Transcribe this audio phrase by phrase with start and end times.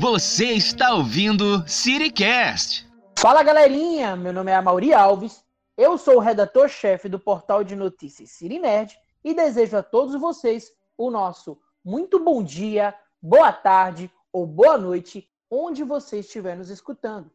[0.00, 2.88] Você está ouvindo CityCast.
[3.18, 5.44] Fala galerinha, meu nome é Amaury Alves,
[5.76, 10.72] eu sou o redator-chefe do portal de notícias City Nerd e desejo a todos vocês
[10.96, 17.30] o nosso muito bom dia, boa tarde ou boa noite, onde você estiver nos escutando.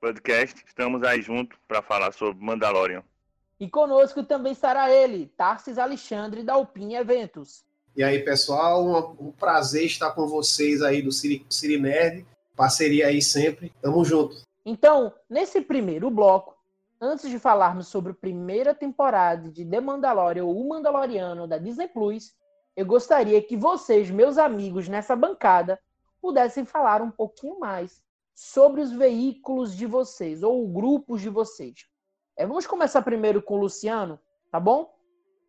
[0.00, 3.02] podcast, estamos aí juntos para falar sobre Mandalorian.
[3.58, 7.64] E conosco também estará ele, Tarsis Alexandre da Alpine Eventos.
[7.94, 12.26] E aí, pessoal, um, um prazer estar com vocês aí do Ciri, Ciri Nerd,
[12.56, 14.34] parceria aí sempre, tamo junto.
[14.64, 16.56] Então, nesse primeiro bloco,
[16.98, 21.88] antes de falarmos sobre a primeira temporada de The Mandalorian ou O Mandaloriano da Disney
[21.88, 22.32] Plus,
[22.74, 25.78] eu gostaria que vocês, meus amigos nessa bancada,
[26.22, 28.00] pudessem falar um pouquinho mais
[28.34, 31.86] sobre os veículos de vocês ou grupos de vocês.
[32.36, 34.18] É, vamos começar primeiro com o Luciano,
[34.50, 34.90] tá bom?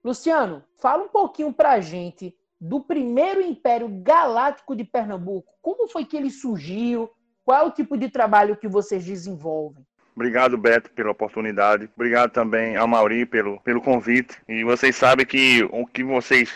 [0.03, 5.53] Luciano, fala um pouquinho pra gente do primeiro Império Galáctico de Pernambuco.
[5.62, 7.09] Como foi que ele surgiu?
[7.46, 9.86] Qual é o tipo de trabalho que vocês desenvolvem?
[10.16, 11.90] Obrigado, Beto, pela oportunidade.
[11.96, 14.38] Obrigado também ao Mauri pelo, pelo convite.
[14.47, 16.53] E vocês sabem que o que vocês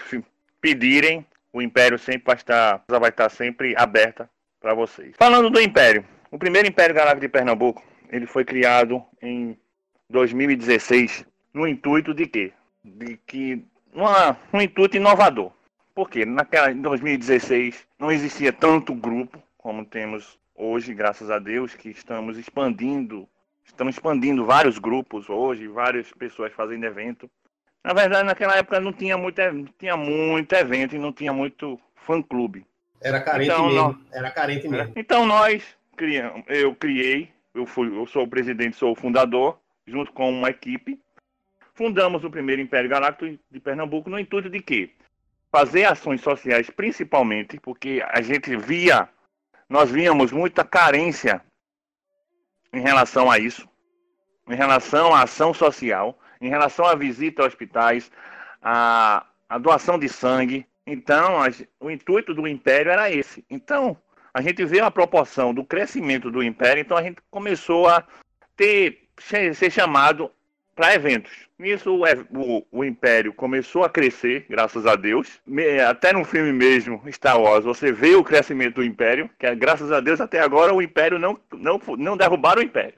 [0.61, 5.15] pedirem, o Império sempre vai estar, vai estar sempre aberta para vocês.
[5.17, 9.57] Falando do Império, o primeiro Império Galáctico de Pernambuco, ele foi criado em
[10.09, 12.53] 2016 no intuito de quê?
[12.87, 15.51] De que uma, um intuito inovador.
[15.93, 21.89] Porque naquela em 2016 não existia tanto grupo como temos hoje, graças a Deus, que
[21.89, 23.27] estamos expandindo
[23.67, 27.29] Estamos expandindo vários grupos hoje, várias pessoas fazendo evento.
[27.83, 29.41] Na verdade, naquela época não tinha muito,
[29.77, 32.65] tinha muito evento e não tinha muito fã-clube.
[33.01, 33.81] Era carente então, mesmo.
[33.81, 34.93] Nós, era carente mesmo.
[34.95, 35.63] Então nós
[35.95, 40.49] criamos, eu criei, eu, fui, eu sou o presidente, sou o fundador, junto com uma
[40.49, 40.99] equipe.
[41.77, 44.89] Fundamos o primeiro Império Galáctico de Pernambuco no intuito de quê?
[45.51, 49.07] Fazer ações sociais, principalmente, porque a gente via,
[49.69, 51.39] nós víamos muita carência
[52.73, 53.69] em relação a isso,
[54.49, 58.11] em relação à ação social, em relação à visita a hospitais,
[58.59, 60.65] à, à doação de sangue.
[60.83, 61.47] Então, a,
[61.79, 63.45] o intuito do império era esse.
[63.51, 63.95] Então,
[64.33, 68.03] a gente vê a proporção do crescimento do império, então a gente começou a
[68.55, 70.31] ter ser chamado
[70.77, 71.31] para eventos.
[71.57, 75.41] Nisso o, o, o, Império começou a crescer, graças a Deus.
[75.89, 79.91] Até no filme mesmo, Star Wars, você vê o crescimento do Império, que é, graças
[79.91, 82.93] a Deus até agora o Império não, não, não derrubaram o Império.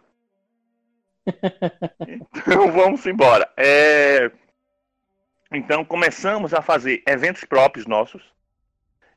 [2.35, 3.49] então vamos embora.
[3.55, 4.29] É...
[5.51, 8.21] Então começamos a fazer eventos próprios nossos.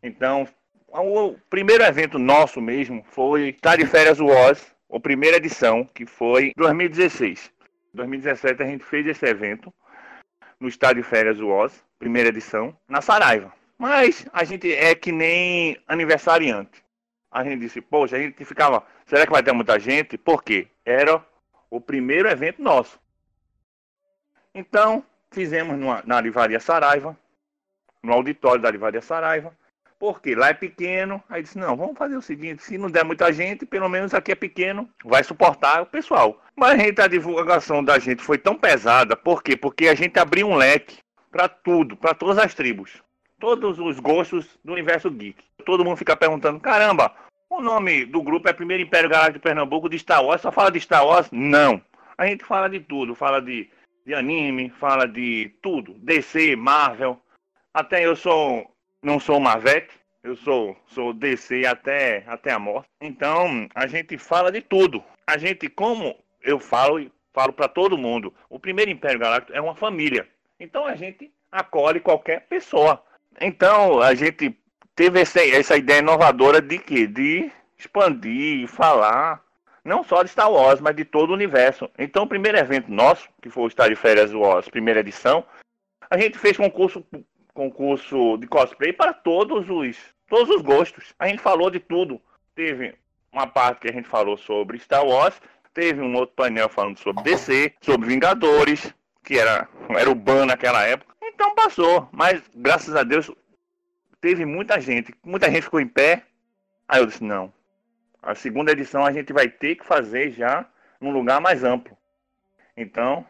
[0.00, 0.46] Então,
[0.88, 6.52] o primeiro evento nosso mesmo foi Tá de Férias Was, a primeira edição, que foi
[6.56, 7.51] 2016.
[7.94, 9.72] 2017 a gente fez esse evento
[10.58, 13.52] no Estádio Férias Was, primeira edição, na Saraiva.
[13.76, 16.82] Mas a gente é que nem aniversariante.
[17.30, 20.16] A gente disse, poxa, a gente ficava, será que vai ter muita gente?
[20.16, 20.68] Por quê?
[20.84, 21.24] Era
[21.70, 23.00] o primeiro evento nosso.
[24.54, 27.16] Então, fizemos numa, na Livaria Saraiva,
[28.02, 29.56] no auditório da Livaria Saraiva,
[30.02, 31.22] porque lá é pequeno.
[31.28, 34.32] Aí disse: não, vamos fazer o seguinte: se não der muita gente, pelo menos aqui
[34.32, 36.42] é pequeno, vai suportar o pessoal.
[36.56, 39.56] Mas a, gente, a divulgação da gente foi tão pesada, por quê?
[39.56, 40.98] Porque a gente abriu um leque
[41.30, 43.00] para tudo, para todas as tribos,
[43.38, 45.36] todos os gostos do universo geek.
[45.64, 47.14] Todo mundo fica perguntando: caramba,
[47.48, 50.72] o nome do grupo é Primeiro Império Galáctico de Pernambuco de Star Wars, só fala
[50.72, 51.28] de Star Wars?
[51.30, 51.80] Não.
[52.18, 53.70] A gente fala de tudo, fala de
[54.04, 57.22] de anime, fala de tudo, DC, Marvel.
[57.72, 58.71] Até eu sou
[59.02, 62.88] não sou Marvete, eu sou sou DC até até a morte.
[63.00, 65.02] Então, a gente fala de tudo.
[65.26, 69.60] A gente como eu falo e falo para todo mundo, o primeiro Império Galáctico é
[69.60, 70.28] uma família.
[70.60, 73.02] Então a gente acolhe qualquer pessoa.
[73.40, 74.56] Então, a gente
[74.94, 79.42] teve essa, essa ideia inovadora de que de expandir, falar
[79.84, 81.90] não só de Star Wars, mas de todo o universo.
[81.98, 85.44] Então, o primeiro evento nosso, que foi o Star de Férias Wars, primeira edição,
[86.08, 87.04] a gente fez concurso,
[87.54, 89.96] concurso de cosplay para todos os,
[90.28, 91.14] todos os gostos.
[91.18, 92.20] A gente falou de tudo.
[92.54, 92.94] Teve
[93.32, 95.40] uma parte que a gente falou sobre Star Wars,
[95.72, 98.92] teve um outro painel falando sobre DC, sobre Vingadores,
[99.24, 101.14] que era, era o ban naquela época.
[101.22, 103.30] Então passou, mas graças a Deus
[104.20, 106.24] teve muita gente, muita gente ficou em pé.
[106.86, 107.52] Aí eu disse, não,
[108.22, 110.66] a segunda edição a gente vai ter que fazer já
[111.00, 111.96] num lugar mais amplo.
[112.76, 113.26] Então,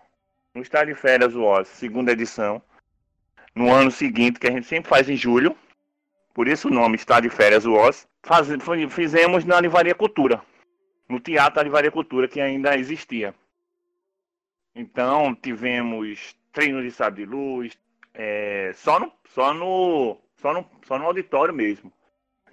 [0.55, 2.61] no Estádio de Férias Oz, segunda edição,
[3.55, 5.57] no ano seguinte, que a gente sempre faz em julho,
[6.35, 8.49] por isso o nome Estádio de Férias o Oz, faz,
[8.91, 10.43] fizemos na Livaria Cultura,
[11.09, 13.35] no Teatro da Livaria Cultura, que ainda existia.
[14.75, 17.79] Então, tivemos treinos de sabre de luz,
[18.15, 21.93] é, só, no, só, no, só, no, só no auditório mesmo.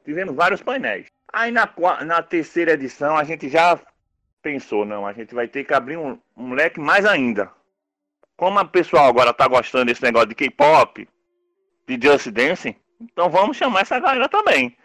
[0.03, 1.07] Tivemos vários painéis.
[1.31, 1.69] Aí na,
[2.05, 3.79] na terceira edição a gente já
[4.41, 7.51] pensou, não, a gente vai ter que abrir um, um leque mais ainda.
[8.39, 11.05] Como o pessoal agora tá gostando desse negócio de K-pop,
[11.85, 14.77] de Just Dance, então vamos chamar essa galera também.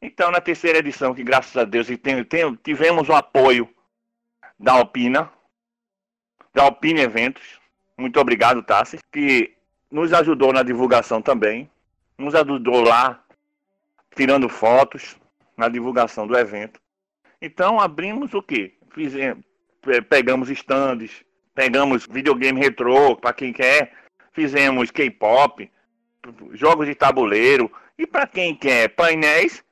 [0.00, 3.68] Então na terceira edição, que graças a Deus tem, tem, tivemos o apoio
[4.58, 5.30] da Alpina,
[6.54, 7.60] da Alpina Eventos.
[7.98, 9.54] Muito obrigado, Tassi, que
[9.90, 11.70] nos ajudou na divulgação também.
[12.16, 13.22] Nos ajudou lá,
[14.16, 15.18] tirando fotos,
[15.54, 16.80] na divulgação do evento.
[17.42, 18.72] Então abrimos o que?
[18.94, 19.44] Fizemos,
[20.08, 21.25] pegamos stands,
[21.56, 23.94] pegamos videogame retrô para quem quer,
[24.32, 25.72] fizemos K-pop,
[26.52, 29.64] jogos de tabuleiro e para quem quer painéis,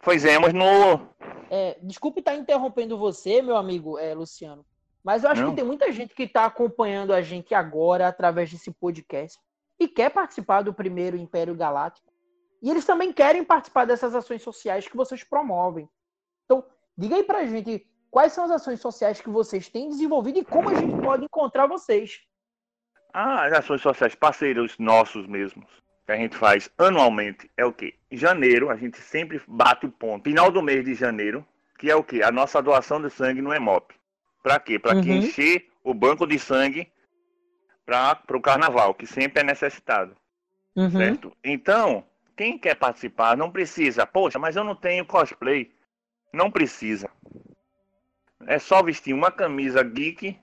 [0.00, 1.08] fizemos no.
[1.50, 4.64] É, desculpe estar interrompendo você, meu amigo é, Luciano,
[5.02, 5.50] mas eu acho Não.
[5.50, 9.38] que tem muita gente que está acompanhando a gente agora através desse podcast
[9.80, 12.12] e quer participar do primeiro Império Galáctico.
[12.62, 15.88] E eles também querem participar dessas ações sociais que vocês promovem.
[16.44, 16.64] Então,
[16.96, 20.68] diga aí pra gente quais são as ações sociais que vocês têm desenvolvido e como
[20.68, 22.20] a gente pode encontrar vocês.
[23.12, 25.66] Ah, as ações sociais, parceiros nossos mesmos,
[26.04, 27.94] que a gente faz anualmente, é o quê?
[28.10, 30.24] Em janeiro, a gente sempre bate o ponto.
[30.24, 31.44] Final do mês de janeiro,
[31.78, 32.22] que é o quê?
[32.22, 33.94] A nossa doação de sangue no EMOP.
[34.42, 34.78] Para quê?
[34.78, 35.02] Para uhum.
[35.02, 36.92] que encher o banco de sangue
[37.86, 40.14] para o carnaval, que sempre é necessitado.
[40.76, 40.90] Uhum.
[40.90, 41.32] Certo?
[41.42, 42.04] Então,
[42.36, 44.06] quem quer participar não precisa.
[44.06, 45.70] Poxa, mas eu não tenho cosplay.
[46.32, 47.10] Não precisa.
[48.46, 50.36] É só vestir uma camisa geek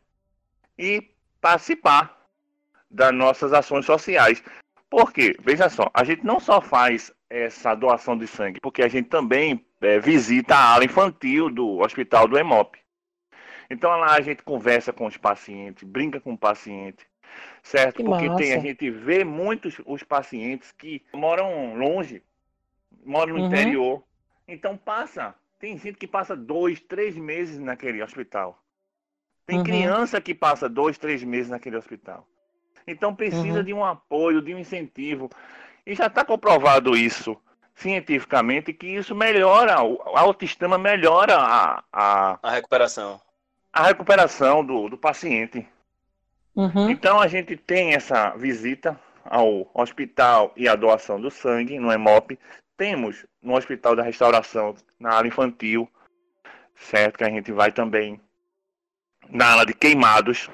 [0.78, 1.10] e
[1.42, 2.18] participar
[2.90, 4.44] das nossas ações sociais.
[4.90, 9.08] Porque, veja só, a gente não só faz essa doação de sangue, porque a gente
[9.08, 12.80] também é, visita a ala infantil do hospital do EMOP.
[13.70, 17.06] Então lá a gente conversa com os pacientes, brinca com o paciente,
[17.62, 17.98] certo?
[17.98, 22.24] Que Porque tem, a gente vê muitos os pacientes que moram longe,
[23.06, 23.48] moram no uhum.
[23.48, 24.04] interior.
[24.48, 28.58] Então passa, tem gente que passa dois, três meses naquele hospital.
[29.46, 29.64] Tem uhum.
[29.64, 32.26] criança que passa dois, três meses naquele hospital.
[32.88, 33.64] Então precisa uhum.
[33.64, 35.30] de um apoio, de um incentivo.
[35.86, 37.38] E já está comprovado isso
[37.76, 43.22] cientificamente que isso melhora, a autoestima melhora a, a, a recuperação.
[43.72, 45.68] A recuperação do, do paciente.
[46.56, 46.90] Uhum.
[46.90, 52.38] Então a gente tem essa visita ao hospital e a doação do sangue no EMOP.
[52.80, 55.86] Temos no Hospital da Restauração, na ala infantil,
[56.74, 57.18] certo?
[57.18, 58.22] Que a gente vai também
[59.30, 60.50] na ala de queimados,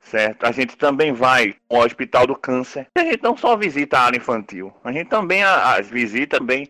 [0.00, 0.46] certo?
[0.46, 2.88] A gente também vai ao Hospital do Câncer.
[2.96, 6.66] A gente não só visita a área infantil, a gente também as visita bem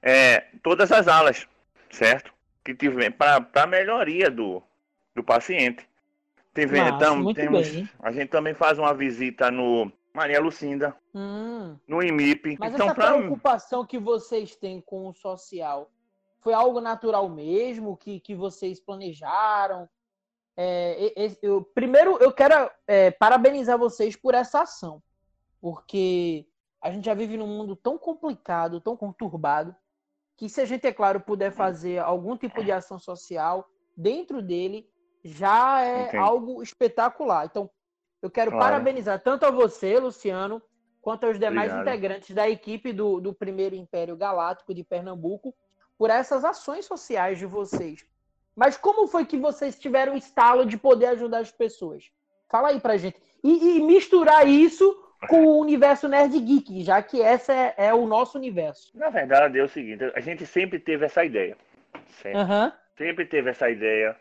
[0.00, 1.48] é, todas as alas,
[1.90, 2.32] certo?
[2.64, 4.62] Que tiver para a melhoria do,
[5.16, 5.84] do paciente.
[7.00, 7.88] Tam, muito temos, bem.
[7.98, 11.76] a gente também faz uma visita no Maria Lucinda, Hum.
[11.88, 12.56] no IMIP.
[12.58, 15.90] Mas então, essa preocupação que vocês têm com o social
[16.40, 19.88] foi algo natural mesmo que, que vocês planejaram?
[20.56, 25.02] É, eu- primeiro, eu quero é, parabenizar vocês por essa ação,
[25.60, 26.46] porque
[26.80, 29.74] a gente já vive num mundo tão complicado, tão conturbado,
[30.36, 33.66] que se a gente, é claro, puder fazer algum tipo de ação social
[33.96, 34.88] dentro dele,
[35.24, 36.16] já é Entendi.
[36.18, 37.46] algo espetacular.
[37.46, 37.68] Então,
[38.24, 38.64] eu quero Claro.
[38.64, 40.62] parabenizar tanto a você, Luciano,
[41.02, 41.82] quanto aos demais Obrigado.
[41.82, 45.54] integrantes da equipe do, do primeiro Império Galáctico de Pernambuco
[45.98, 48.06] por essas ações sociais de vocês.
[48.56, 52.10] Mas como foi que vocês tiveram o estalo de poder ajudar as pessoas?
[52.50, 53.20] Fala aí pra gente.
[53.42, 58.06] E, e misturar isso com o universo Nerd Geek, já que essa é, é o
[58.06, 58.90] nosso universo.
[58.94, 61.58] Na verdade, é o seguinte, a gente sempre teve essa ideia.
[62.22, 62.36] Certo?
[62.36, 62.72] Aham.
[62.96, 64.16] Sempre teve essa ideia.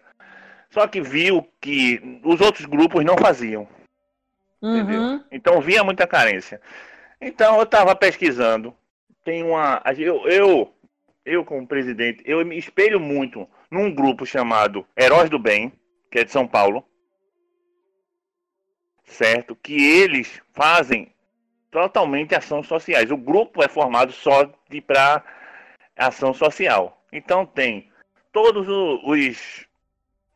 [0.72, 3.65] Só que viu que os outros grupos não faziam.
[4.63, 5.01] Entendeu?
[5.01, 5.24] Uhum.
[5.29, 6.62] Então via muita carência.
[7.20, 8.74] Então eu estava pesquisando.
[9.22, 9.84] Tem uma.
[9.98, 10.74] Eu, eu,
[11.25, 15.74] eu, como presidente, eu me espelho muito num grupo chamado Heróis do Bem,
[16.10, 16.86] que é de São Paulo.
[19.03, 19.53] Certo?
[19.53, 21.13] Que eles fazem
[21.70, 23.12] totalmente ações sociais.
[23.12, 25.22] O grupo é formado só de para
[25.98, 27.03] ação social.
[27.12, 27.91] Então tem
[28.32, 29.67] todos os,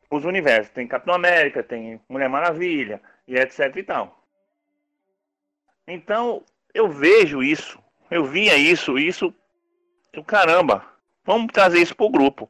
[0.09, 0.73] os universos.
[0.73, 4.16] Tem Capitão América, tem Mulher Maravilha e etc e tal.
[5.87, 7.79] Então, eu vejo isso,
[8.11, 9.33] eu via isso, isso,
[10.13, 10.85] eu, caramba,
[11.23, 12.49] vamos trazer isso para o grupo.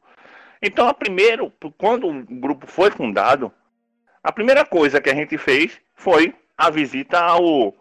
[0.60, 3.52] Então, a primeiro, quando o grupo foi fundado,
[4.22, 7.74] a primeira coisa que a gente fez foi a visita ao,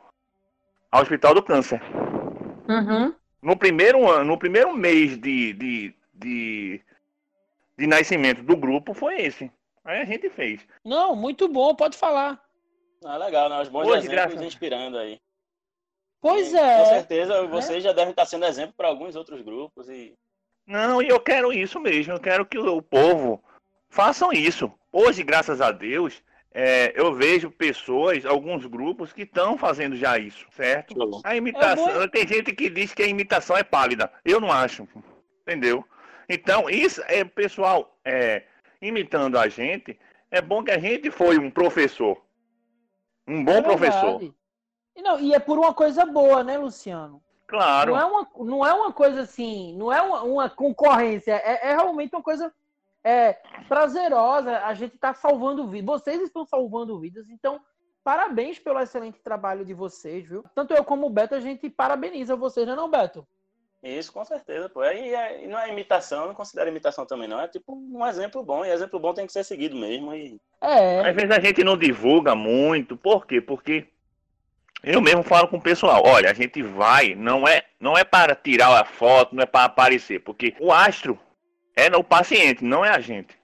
[0.92, 1.82] ao Hospital do Câncer.
[2.70, 3.14] Uhum.
[3.42, 6.82] No primeiro ano, no primeiro mês de, de, de,
[7.78, 9.52] de nascimento do grupo foi esse.
[9.84, 10.62] Aí a gente fez.
[10.86, 12.40] Não, muito bom, pode falar.
[13.06, 13.62] Ah, legal, né?
[13.62, 15.20] Os bons Hoje, exemplos graças- inspirando aí.
[16.22, 16.80] Pois é.
[16.80, 20.14] Com certeza vocês já devem estar sendo exemplo para alguns outros grupos e
[20.66, 22.14] Não, e eu quero isso mesmo.
[22.14, 23.44] Eu quero que o, povo
[23.90, 24.72] façam isso.
[24.92, 26.22] Hoje, graças a Deus,
[26.52, 30.96] é, eu vejo pessoas, alguns grupos que estão fazendo já isso, certo?
[31.24, 34.12] A imitação, É bom- tem gente que diz que a imitação é pálida.
[34.26, 34.88] Eu não acho,
[35.42, 35.86] entendeu?
[36.28, 38.44] Então, isso é pessoal é,
[38.82, 39.98] imitando a gente.
[40.30, 42.22] É bom que a gente foi um professor,
[43.28, 44.37] um bom É professor, verdade.
[44.98, 47.22] E, não, e é por uma coisa boa, né, Luciano?
[47.46, 47.92] claro.
[47.92, 51.76] Não é uma, não é uma coisa assim, não é uma, uma concorrência, é, é
[51.76, 52.52] realmente uma coisa
[53.04, 53.38] é,
[53.70, 54.60] prazerosa.
[54.66, 56.02] A gente está salvando vidas.
[56.02, 57.62] Vocês estão salvando vidas, então
[58.04, 60.44] parabéns pelo excelente trabalho de vocês, viu?
[60.56, 63.26] Tanto eu como o Beto, a gente parabeniza vocês, não é não, Beto?
[63.84, 64.84] isso com certeza, pô.
[64.84, 67.40] E, é- e não é imitação, eu não considero imitação também, não.
[67.40, 70.14] É tipo um exemplo bom, e exemplo bom tem que ser seguido mesmo.
[70.14, 72.98] E É, Às vezes a gente não divulga muito.
[72.98, 73.40] Por quê?
[73.40, 73.88] Porque
[74.88, 78.36] eu mesmo falo com o pessoal, olha, a gente vai, não é, não é para
[78.36, 81.20] tirar a foto, não é para aparecer, porque o astro
[81.76, 83.38] é o paciente, não é a gente,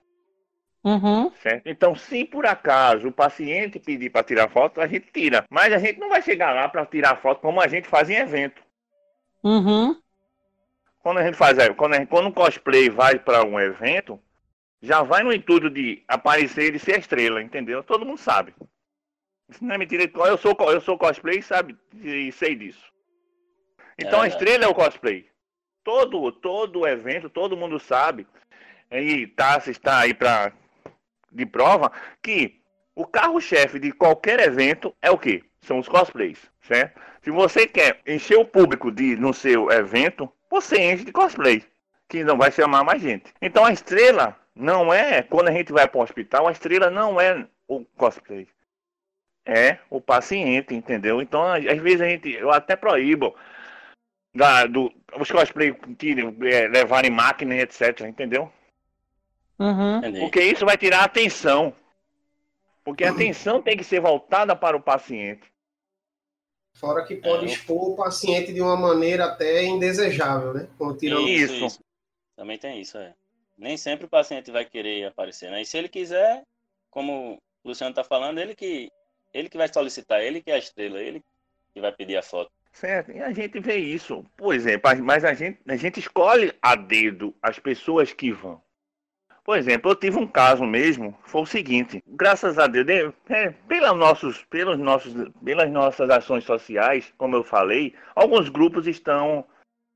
[0.84, 1.68] uhum, certo?
[1.68, 5.78] Então, se por acaso o paciente pedir para tirar foto, a gente tira, mas a
[5.78, 8.62] gente não vai chegar lá para tirar foto como a gente faz em evento.
[9.44, 9.96] uhum.
[11.00, 14.18] Quando a gente faz, quando, a gente, quando um cosplay vai para um evento,
[14.82, 17.84] já vai no intuito de aparecer e ser a estrela, entendeu?
[17.84, 18.54] Todo mundo sabe.
[19.62, 20.10] Não é mentira.
[20.16, 22.92] Eu sou, eu sou cosplay sabe, e sei disso.
[23.98, 24.30] Então a É.
[24.30, 25.28] estrela é o cosplay.
[25.84, 28.26] Todo, todo evento, todo mundo sabe.
[28.92, 30.54] E Tassi está aí pra,
[31.32, 32.62] de prova que
[32.96, 35.44] o carro-chefe de qualquer evento é o quê?
[35.62, 37.00] São os cosplays, certo?
[37.22, 41.64] Se você quer encher o público de, no seu evento, você enche de cosplay,
[42.08, 43.34] que não vai chamar mais gente.
[43.42, 47.20] Então a estrela não é, quando a gente vai para o hospital, a estrela não
[47.20, 48.48] é o cosplay.
[49.46, 51.22] É o paciente, entendeu?
[51.22, 53.36] Então, às vezes a gente, eu até proíbo
[54.34, 56.16] da, do, os cosplay que
[56.48, 58.52] é, levarem máquina etc, entendeu?
[59.60, 60.02] Uhum.
[60.22, 61.76] Porque isso vai tirar a atenção.
[62.84, 65.52] Porque a atenção tem que ser voltada para o paciente.
[66.76, 70.68] Fora que pode É, eu- expor o paciente de uma maneira até indesejável, né?
[70.78, 71.80] Quando tirando Isso.
[72.36, 73.14] Também tem isso, é.
[73.58, 75.62] Nem sempre o paciente vai querer aparecer, né?
[75.62, 76.42] E se ele quiser,
[76.90, 78.92] como o Luciano está falando, ele que,
[79.34, 81.24] ele que vai solicitar, ele que é a estrela, ele
[81.74, 82.52] que vai pedir a foto.
[82.72, 83.12] Certo?
[83.12, 84.26] E a gente vê isso.
[84.38, 88.62] Por exemplo, mas a gente, a gente escolhe a dedo as pessoas que vão.
[89.44, 93.50] Por exemplo, eu tive um caso mesmo, foi o seguinte, graças a Deus, de, é,
[93.68, 95.14] pelas, nossos, pelos nossos,
[95.44, 99.46] pelas nossas ações sociais, como eu falei, alguns grupos estão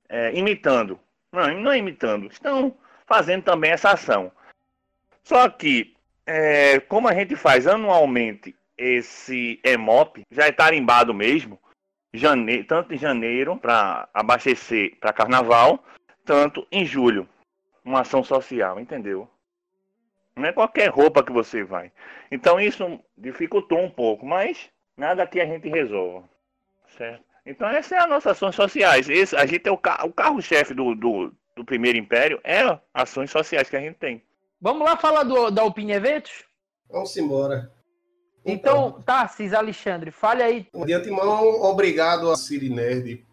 [0.10, 1.00] é, imitando,
[1.32, 4.30] não, não é imitando, estão fazendo também essa ação.
[5.24, 11.60] Só que, é, como a gente faz anualmente esse EMOP, já é tarimbado mesmo,
[12.14, 15.84] janeiro, tanto em janeiro para abastecer para carnaval,
[16.26, 17.28] tanto em julho,
[17.84, 19.30] uma ação social, entendeu?
[20.36, 21.92] Não é qualquer roupa que você vai.
[22.32, 26.28] Então isso dificultou um pouco, mas nada que a gente resolva.
[26.98, 27.24] Certo?
[27.46, 29.10] Então essa é a nossa ações sociais.
[29.10, 32.62] Esse, a gente é o, ca o carro-chefe do, do, do, primeiro império, é
[32.94, 34.22] ações sociais que a gente tem.
[34.60, 36.46] Vamos lá falar do, da Opine Eventos?
[36.90, 37.72] Vamos embora.
[38.48, 40.68] Então, então Tarsis, Alexandre, fale aí.
[40.86, 43.26] De antemão, obrigado a Siri Nerd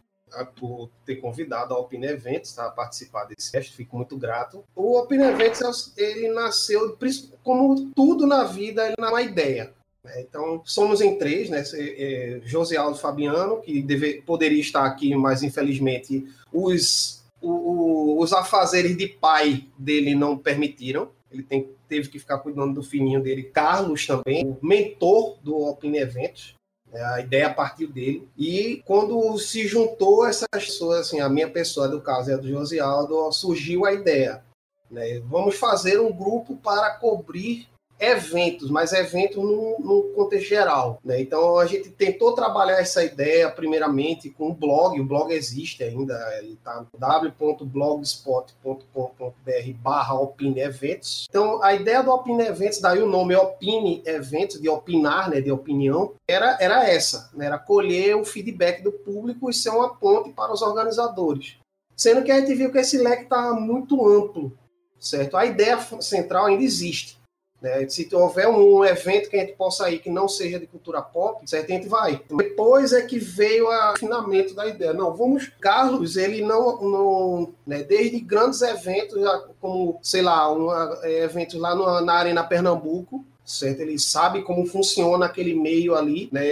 [0.57, 4.65] por ter convidado a Opine Eventos a participar desse cast, fico muito grato.
[4.75, 6.99] O Opine Eventos, ele nasceu,
[7.43, 9.73] como tudo na vida, ele não é uma ideia.
[10.03, 10.21] Né?
[10.21, 11.63] Então, somos em três, né?
[11.75, 18.33] É, José Aldo Fabiano, que deve, poderia estar aqui, mas infelizmente os, o, o, os
[18.33, 21.11] afazeres de pai dele não permitiram.
[21.35, 25.99] Ele tem, teve que ficar cuidando do filhinho dele, Carlos também, o mentor do Opine
[25.99, 26.55] Eventos.
[26.93, 28.29] É, a ideia partiu dele.
[28.39, 33.33] E quando se juntou essas pessoas, assim, a minha pessoa, do caso é do Josialdo,
[33.33, 34.45] surgiu a ideia.
[34.89, 35.19] Né?
[35.25, 37.67] Vamos fazer um grupo para cobrir
[37.99, 40.99] eventos, mas eventos no, no, contexto geral.
[41.05, 41.21] Né?
[41.21, 46.15] Então a gente tentou trabalhar essa ideia primeiramente com o blog, o blog existe ainda,
[46.39, 51.27] ele está www.blogspot.com.br barra Opine Eventos.
[51.29, 55.51] Então a ideia do Opine Eventos, daí o nome Opine Eventos, de opinar, né, de
[55.51, 57.47] opinião, era, era essa, né?
[57.47, 61.57] era colher o feedback do público e ser uma ponte para os organizadores.
[61.97, 64.53] Sendo que a gente viu que esse leque está muito amplo,
[64.99, 65.37] certo?
[65.37, 67.23] A ideia central ainda existe
[67.65, 67.89] né?
[67.89, 71.49] Se houver um evento que a gente possa ir que não seja de cultura pop,
[71.49, 71.73] certo?
[71.73, 72.21] a gente vai.
[72.29, 74.93] Depois é que veio o afinamento da ideia.
[74.93, 75.51] Não, vamos.
[75.63, 76.79] Carlos, ele não.
[76.83, 77.83] não né?
[77.83, 79.19] Desde grandes eventos,
[79.63, 80.71] como, sei lá, um,
[81.03, 83.81] é, eventos lá no, na Arena Pernambuco, certo?
[83.81, 86.43] Ele sabe como funciona aquele meio ali, né?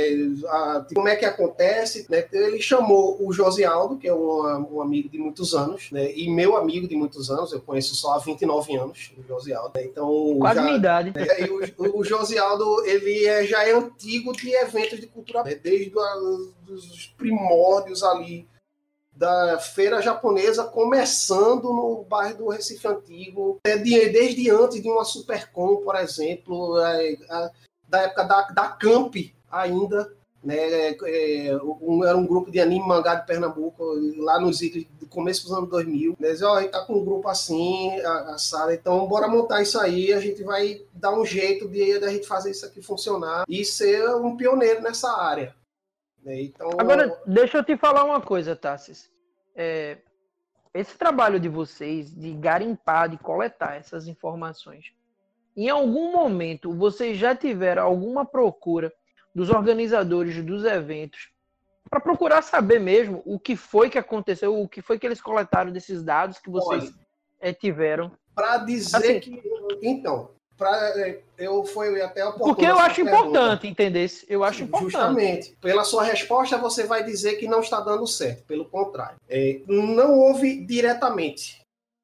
[0.46, 2.24] A, como é que acontece, né?
[2.32, 6.12] Ele chamou o Josialdo, que é um, um, amigo de muitos anos, né?
[6.14, 9.84] E meu amigo de muitos anos, eu conheço só há 29 anos, o Josialdo, né?
[9.84, 10.36] Então...
[10.38, 11.12] Quase já, minha idade.
[11.14, 11.26] Né?
[11.78, 15.54] O, o Josialdo, ele é, já é antigo de eventos de cultura, né?
[15.54, 15.92] desde
[16.68, 18.46] os primórdios ali
[19.14, 25.76] da feira japonesa começando no bairro do Recife Antigo, é desde antes de uma Supercom,
[25.76, 27.16] por exemplo, é,
[27.88, 29.14] da época da, da Camp
[29.50, 30.10] ainda,
[30.42, 33.84] né, é, era um grupo de anime mangá de Pernambuco,
[34.16, 36.16] lá nos do começo dos anos 2000.
[36.18, 39.78] Né, dizer, ó, tá com um grupo assim, a, a, sala, então bora montar isso
[39.78, 43.44] aí, a gente vai dar um jeito de, de a gente fazer isso aqui funcionar
[43.48, 45.54] e ser um pioneiro nessa área.
[46.22, 46.42] Né?
[46.42, 49.10] Então, Agora, deixa eu te falar uma coisa, Tassis.
[49.54, 49.98] É,
[50.74, 54.92] esse trabalho de vocês de garimpar, de coletar essas informações,
[55.56, 58.92] em algum momento vocês já tiveram alguma procura
[59.34, 61.30] dos organizadores dos eventos
[61.90, 65.70] para procurar saber mesmo o que foi que aconteceu, o que foi que eles coletaram
[65.70, 66.94] desses dados que vocês Olha,
[67.38, 68.12] é, tiveram?
[68.34, 69.42] Para dizer assim, que.
[69.82, 73.28] Então, pra, é, eu fui até o Porque eu acho pergunta.
[73.28, 74.10] importante entender.
[74.28, 74.92] Eu acho importante.
[74.92, 75.56] Justamente.
[75.60, 78.44] Pela sua resposta, você vai dizer que não está dando certo.
[78.44, 79.16] Pelo contrário.
[79.28, 81.60] É, não houve diretamente.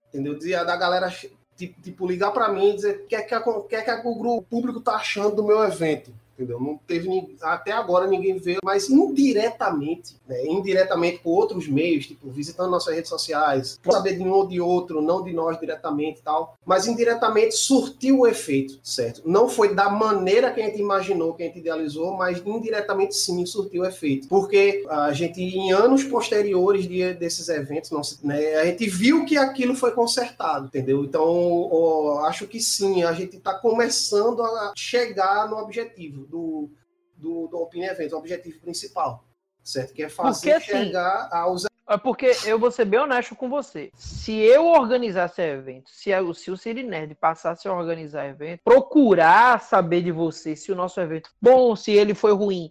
[0.09, 0.39] Entendeu?
[0.65, 1.13] Da galera
[1.57, 3.35] tipo, ligar para mim e dizer o que é que,
[3.69, 6.61] que, é que o grupo público está achando do meu evento entendeu?
[6.61, 10.47] Não teve até agora ninguém veio, mas indiretamente, né?
[10.47, 15.03] indiretamente por outros meios, tipo visitando nossas redes sociais, saber de um ou de outro,
[15.03, 19.23] não de nós diretamente tal, mas indiretamente surtiu o efeito, certo?
[19.25, 23.45] Não foi da maneira que a gente imaginou, que a gente idealizou, mas indiretamente sim
[23.45, 27.91] surtiu o efeito, porque a gente em anos posteriores de, desses eventos,
[28.23, 31.05] né, a gente viu que aquilo foi consertado, entendeu?
[31.05, 36.71] Então, acho que sim, a gente está começando a chegar no objetivo do,
[37.17, 39.25] do, do Opine Event, o objetivo principal,
[39.63, 39.93] certo?
[39.95, 41.65] Que é fazer porque, assim, chegar assim, aos.
[41.91, 43.91] É porque eu vou ser bem honesto com você.
[43.95, 49.63] Se eu organizasse evento, se, eu, se o Siri Nerd passasse a organizar evento, procurar
[49.63, 52.71] saber de você se o nosso evento bom, se ele foi ruim,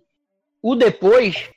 [0.61, 1.49] o depois,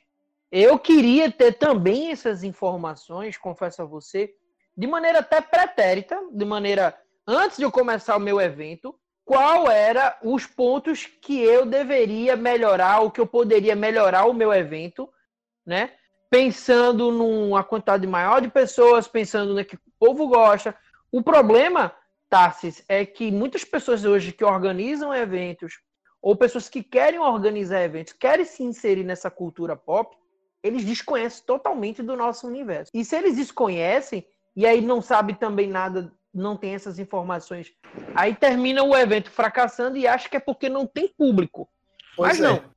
[0.51, 4.33] eu queria ter também essas informações, confesso a você,
[4.75, 8.95] de maneira até pretérita, de maneira antes de eu começar o meu evento,
[9.31, 14.51] qual era os pontos que eu deveria melhorar, o que eu poderia melhorar o meu
[14.51, 15.09] evento,
[15.65, 15.93] né?
[16.29, 20.75] Pensando numa quantidade maior de pessoas, pensando no que o povo gosta.
[21.09, 21.95] O problema
[22.29, 25.79] Tarsis, é que muitas pessoas hoje que organizam eventos,
[26.21, 30.13] ou pessoas que querem organizar eventos, querem se inserir nessa cultura pop,
[30.61, 32.91] eles desconhecem totalmente do nosso universo.
[32.93, 37.73] E se eles desconhecem, e aí não sabe também nada, não tem essas informações,
[38.15, 41.69] aí termina o evento fracassando e acha que é porque não tem público.
[42.15, 42.55] Pois Mas não.
[42.57, 42.71] é.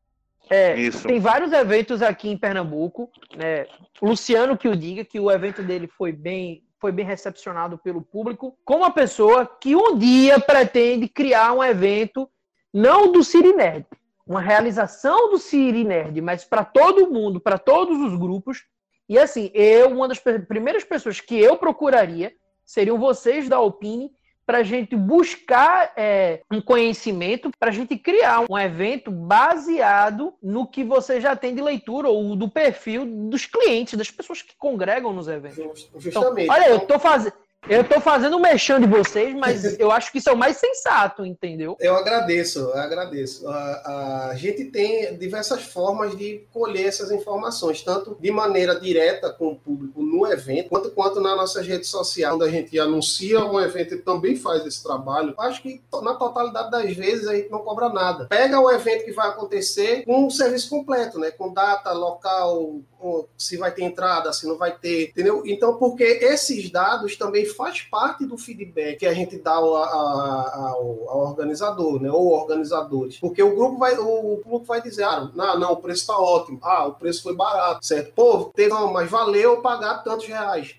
[0.50, 1.06] É, Isso.
[1.06, 3.10] tem vários eventos aqui em Pernambuco.
[3.36, 3.66] Né?
[4.02, 8.56] Luciano que o diga que o evento dele foi bem, foi bem recepcionado pelo público,
[8.64, 12.28] como uma pessoa que um dia pretende criar um evento
[12.72, 13.86] não do Siri Nerd,
[14.26, 18.64] uma realização do Siri Nerd, mas para todo mundo, para todos os grupos.
[19.08, 24.10] E assim, eu, uma das primeiras pessoas que eu procuraria seriam vocês da Alpine
[24.46, 30.66] para a gente buscar é, um conhecimento, para a gente criar um evento baseado no
[30.66, 35.12] que você já tem de leitura ou do perfil dos clientes, das pessoas que congregam
[35.12, 35.88] nos eventos.
[35.88, 36.50] Então, Justamente.
[36.50, 37.34] olha, eu Então, tô fazendo.
[37.66, 40.58] Eu tô fazendo o mexão de vocês, mas eu acho que isso é o mais
[40.58, 41.76] sensato, entendeu?
[41.80, 43.48] Eu agradeço, eu agradeço.
[43.48, 49.48] A, a gente tem diversas formas de colher essas informações, tanto de maneira direta com
[49.52, 53.58] o público no evento, quanto, quanto nas nossas redes sociais, quando a gente anuncia um
[53.58, 55.34] evento e também faz esse trabalho.
[55.38, 58.26] Acho que na totalidade das vezes a gente não cobra nada.
[58.26, 61.30] Pega o evento que vai acontecer com o serviço completo, né?
[61.30, 65.42] Com data, local, com- se vai ter entrada, se não vai ter, entendeu?
[65.46, 71.08] Então, porque esses dados também faz parte do feedback que a gente dá ao, ao-
[71.10, 72.10] ao organizador, né?
[72.10, 73.18] Ou organizadores.
[73.18, 76.58] Porque o grupo vai, o público vai dizer, ah, não, não, o preço está ótimo.
[76.62, 78.12] Ah, o preço foi barato, certo?
[78.14, 80.74] Pô, teve, não, mas valeu pagar tantos reais.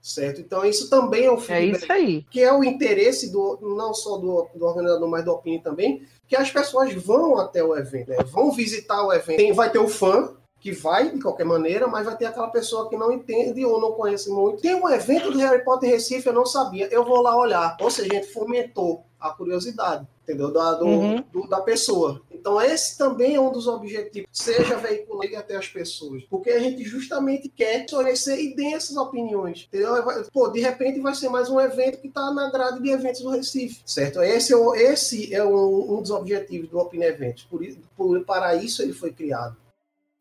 [0.00, 0.40] Certo?
[0.40, 2.24] Então, isso também é o É feedback isso aí.
[2.30, 6.36] que é o interesse do não só do, do organizador, mas do Opini também, que
[6.36, 8.18] as pessoas vão até o evento, né?
[8.30, 9.38] vão visitar o evento.
[9.38, 10.32] Tem, vai ter o fã,
[10.66, 13.92] que vai de qualquer maneira, mas vai ter aquela pessoa que não entende ou não
[13.92, 14.60] conhece muito.
[14.60, 17.76] Tem um evento do Harry Potter em Recife, eu não sabia, eu vou lá olhar.
[17.80, 20.52] Ou seja, a gente fomentou a curiosidade, entendeu?
[20.52, 21.24] Da, do- Uhum.
[21.32, 22.20] do- da pessoa.
[22.32, 26.82] Então, esse também é um dos objetivos, seja veiculado até as pessoas, porque a gente
[26.82, 29.92] justamente quer conhecer e dê essas opiniões, entendeu?
[30.32, 33.30] Pô, de repente vai ser mais um evento que está na grade de eventos do
[33.30, 34.20] Recife, certo?
[34.20, 37.64] Esse é, o- esse é um, um dos objetivos do Opina Eventos, por,
[37.96, 39.56] por- para isso ele foi criado,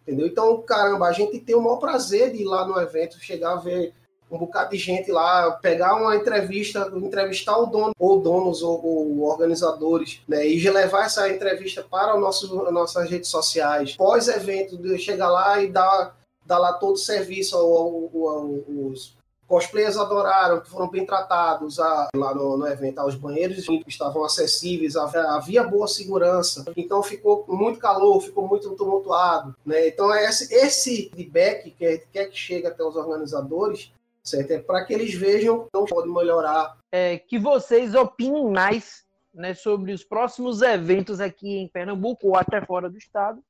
[0.08, 0.28] entendeu?
[0.28, 3.58] Então, caramba, a gente tem o maior prazer de ir lá no evento, chegar a
[3.58, 3.94] ver
[4.30, 9.22] um bocado de gente lá, pegar uma entrevista, entrevistar o dono, ou donos, ou, ou
[9.22, 10.48] organizadores, né?
[10.48, 13.96] E levar essa entrevista para o nosso, as nossas redes sociais.
[13.96, 16.16] Pós-evento, chegar lá e dar,
[16.46, 19.16] dar lá todo o serviço ao, ao- ao- aos
[19.48, 23.02] cosplayers adoraram, que foram bem tratados a- lá no, no evento.
[23.04, 29.56] Os banheiros estavam acessíveis, havia, boa segurança, então ficou muito calor, ficou muito tumultuado.
[29.66, 29.88] Né?
[29.88, 33.92] Então, é esse, esse feedback que a gente quer que chegue até os organizadores,
[34.24, 34.52] certo?
[34.52, 36.78] É para que eles vejam que não pode melhorar.
[36.92, 42.66] É, que vocês opinem mais né, sobre os próximos eventos aqui em Pernambuco ou até
[42.66, 43.44] fora do estado.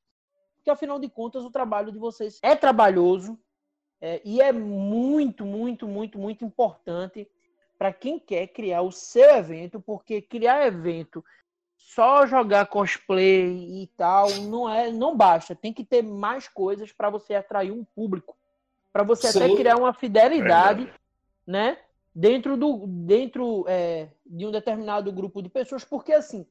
[0.56, 3.38] Porque, afinal de contas, o trabalho de vocês é trabalhoso
[4.00, 7.28] é, e é muito, muito, muito, muito importante
[7.78, 11.24] para quem quer criar o seu evento, porque criar evento
[11.76, 17.10] só jogar cosplay e tal não é não basta tem que ter mais coisas para
[17.10, 18.36] você atrair um público
[18.92, 19.56] para você até Sim.
[19.56, 20.92] criar uma fidelidade
[21.46, 21.78] né
[22.14, 26.46] dentro do dentro é, de um determinado grupo de pessoas porque assim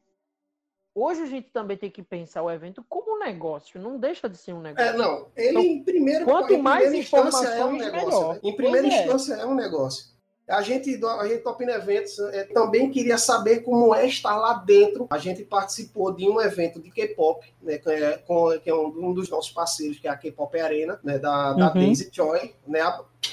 [0.95, 4.37] hoje a gente também tem que pensar o evento como um negócio não deixa de
[4.37, 7.65] ser um negócio É, não, ele Então, em primeiro quanto em mais primeira instância é
[7.65, 8.05] um negócio.
[8.07, 8.33] melhor.
[8.35, 8.39] né?
[8.43, 9.03] Em primeira Pois é.
[9.03, 10.14] instância é um negócio.
[10.47, 14.53] A gente, do- a gente Opina Eventos é, também queria saber como é estar lá
[14.53, 15.07] dentro.
[15.09, 19.11] A gente participou de um evento de K-pop, né, que é, com- que é um,
[19.13, 21.73] dos nossos parceiros, que é a K-pop Arena, né, da, da Uhum.
[21.73, 22.53] Daisy Joy.
[22.67, 22.79] Né,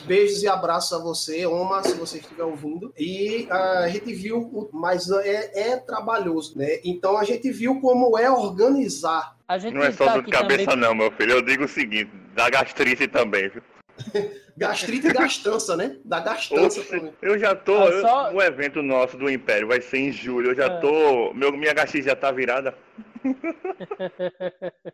[0.07, 2.93] beijos e abraços a você, Oma, se você estiver ouvindo.
[2.99, 6.81] E a gente viu, o- mas é, é trabalhoso, né?
[6.83, 10.31] Então a gente viu como é organizar a gente Não é só tá dor aqui
[10.31, 11.33] de cabeça, também não, meu filho.
[11.33, 13.63] Eu digo o seguinte: dá gastrite também, viu?
[14.57, 15.99] gastrite e gastança, né?
[16.05, 17.13] Da gastança Oxe, também.
[17.23, 17.77] eu já tô.
[17.77, 20.51] Ah, eu- só- O evento nosso do Império vai ser em julho.
[20.51, 20.81] Eu já Ah.
[20.81, 21.33] tô.
[21.35, 22.77] Meu, minha gastrite já tá virada.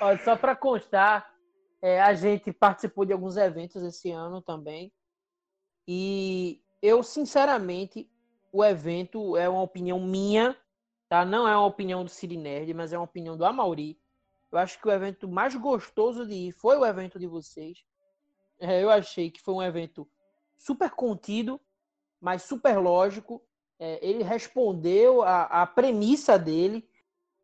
[0.00, 1.30] Ó, só para constar,
[1.82, 4.92] é, a gente participou de alguns eventos esse ano também.
[5.86, 8.08] E eu, sinceramente,
[8.52, 10.56] o evento é uma opinião minha,
[11.08, 11.24] tá?
[11.24, 13.98] Não é uma opinião do Cine Nerd, mas é uma opinião do Amauri.
[14.52, 17.78] Eu acho que o evento mais gostoso de ir foi o evento de vocês.
[18.60, 20.08] É, eu achei que foi um evento
[20.56, 21.60] super contido,
[22.20, 23.42] mas super lógico.
[23.78, 26.86] É, ele respondeu a premissa dele.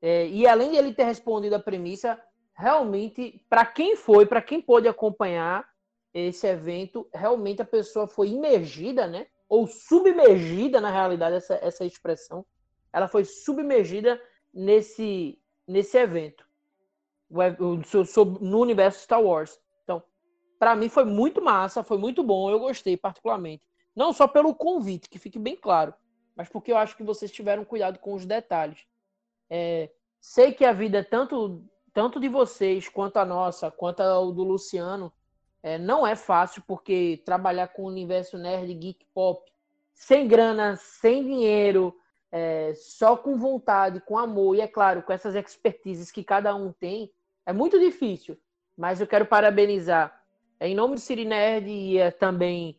[0.03, 4.61] É, e além de ele ter respondido a premissa, realmente, para quem foi, para quem
[4.61, 5.67] pôde acompanhar
[6.13, 9.27] esse evento, realmente a pessoa foi imergida, né?
[9.49, 12.45] ou submergida, na realidade, essa, essa expressão,
[12.93, 14.21] ela foi submergida
[14.53, 16.47] nesse, nesse evento,
[18.41, 19.61] no universo Star Wars.
[20.59, 23.67] Para mim foi muito massa, foi muito bom, eu gostei particularmente.
[23.95, 25.95] Não só pelo convite, que fique bem claro,
[26.35, 28.87] mas porque eu acho que vocês tiveram cuidado com os detalhes.
[29.49, 29.91] É,
[30.21, 35.13] sei que a vida, tanto, tanto de vocês, quanto a nossa, quanto a do Luciano,
[35.63, 39.51] é, não é fácil, porque trabalhar com o universo nerd geek pop,
[39.93, 41.97] sem grana, sem dinheiro,
[42.31, 46.71] é, só com vontade, com amor, e é claro, com essas expertises que cada um
[46.71, 47.11] tem,
[47.47, 48.39] é muito difícil.
[48.77, 50.26] Mas eu quero parabenizar, é,
[50.61, 52.79] em nome do Siri Nerd e é, também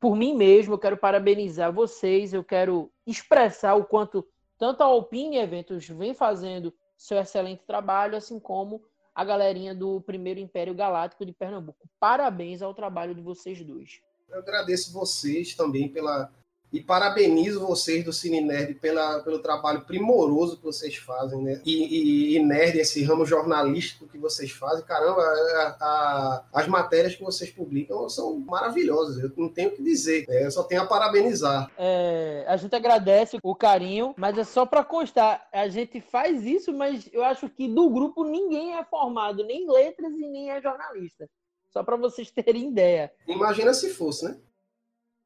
[0.00, 5.38] por mim mesmo, eu quero parabenizar vocês, eu quero expressar o quanto tanto a Alpine
[5.38, 8.82] Eventos vem fazendo seu excelente trabalho, assim como
[9.14, 11.88] a galerinha do Primeiro Império Galáctico de Pernambuco.
[11.98, 14.00] Parabéns ao trabalho de vocês dois.
[14.28, 16.32] Eu agradeço vocês também pela
[16.70, 21.62] e parabenizo vocês do Cine Nerd pela, pelo trabalho primoroso que vocês fazem, né?
[21.64, 24.84] E, e, e Nerd, esse ramo jornalístico que vocês fazem.
[24.84, 29.22] Caramba, a, a, as matérias que vocês publicam são maravilhosas.
[29.22, 30.26] Eu não tenho o que dizer.
[30.28, 31.70] É, eu só tenho a parabenizar.
[31.78, 35.48] É, a gente agradece o carinho, mas é só para constar.
[35.50, 39.70] A gente faz isso, mas eu acho que do grupo ninguém é formado nem em
[39.70, 41.28] letras e nem é jornalista.
[41.70, 43.10] Só para vocês terem ideia.
[43.26, 44.38] Imagina se fosse, né?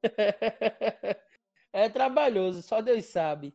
[1.73, 3.55] É trabalhoso, só Deus sabe.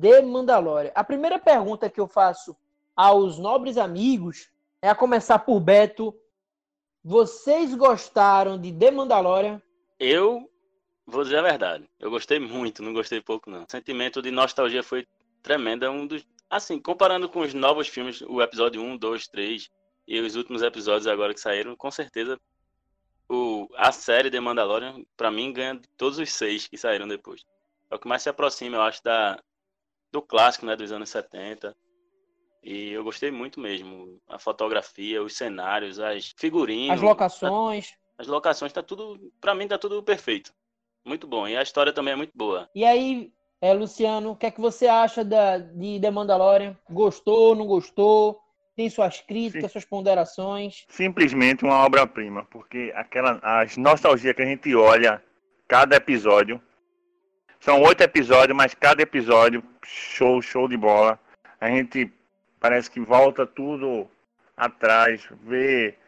[0.00, 0.90] The Mandalorian.
[0.96, 2.56] A primeira pergunta que eu faço
[2.96, 4.48] aos nobres amigos
[4.82, 6.12] é a começar por Beto
[7.04, 9.60] vocês gostaram de The Mandalorian?
[9.98, 10.50] Eu
[11.06, 11.88] vou dizer a verdade.
[12.00, 13.64] Eu gostei muito, não gostei pouco, não.
[13.64, 15.06] O sentimento de nostalgia foi
[15.42, 15.84] tremendo.
[15.84, 16.26] É um dos.
[16.48, 19.70] Assim, comparando com os novos filmes, o episódio 1, 2, 3
[20.06, 22.40] e os últimos episódios agora que saíram, com certeza
[23.28, 27.44] o, a série The Mandalorian, para mim, ganha todos os seis que saíram depois.
[27.90, 29.38] É o que mais se aproxima, eu acho, da,
[30.12, 31.76] do clássico, né, dos anos 70.
[32.64, 34.18] E eu gostei muito mesmo.
[34.26, 36.96] A fotografia, os cenários, as figurinas.
[36.96, 37.94] As locações.
[38.16, 39.20] As locações, tá tudo.
[39.40, 40.52] Pra mim tá tudo perfeito.
[41.04, 41.46] Muito bom.
[41.46, 42.68] E a história também é muito boa.
[42.74, 46.76] E aí, é, Luciano, o que é que você acha da, de The Mandalorian?
[46.88, 48.40] Gostou, não gostou?
[48.74, 49.68] Tem suas críticas, Sim.
[49.68, 50.84] suas ponderações?
[50.88, 55.22] Simplesmente uma obra-prima, porque aquela, as nostalgias que a gente olha
[55.68, 56.60] cada episódio.
[57.60, 61.18] São oito episódios, mas cada episódio, show, show de bola.
[61.60, 62.12] A gente
[62.64, 64.08] parece que volta tudo
[64.56, 65.98] atrás, vê,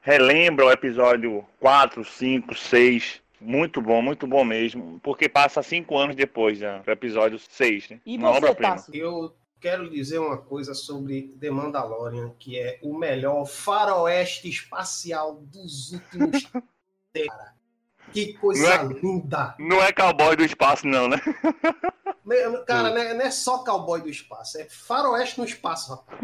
[0.00, 3.20] relembra o episódio 4, 5, 6.
[3.38, 4.98] Muito bom, muito bom mesmo.
[5.02, 8.00] Porque passa cinco anos depois já, do episódio 6, né?
[8.06, 8.76] E você, obra-prima.
[8.90, 15.92] Eu quero dizer uma coisa sobre The Mandalorian, que é o melhor faroeste espacial dos
[15.92, 16.50] últimos
[17.12, 17.57] tempos.
[18.12, 19.54] Que coisa não é, linda!
[19.58, 21.20] Não é cowboy do espaço, não, né?
[22.66, 26.20] Cara, não é, não é, só cowboy do espaço, é faroeste no espaço, rapaz.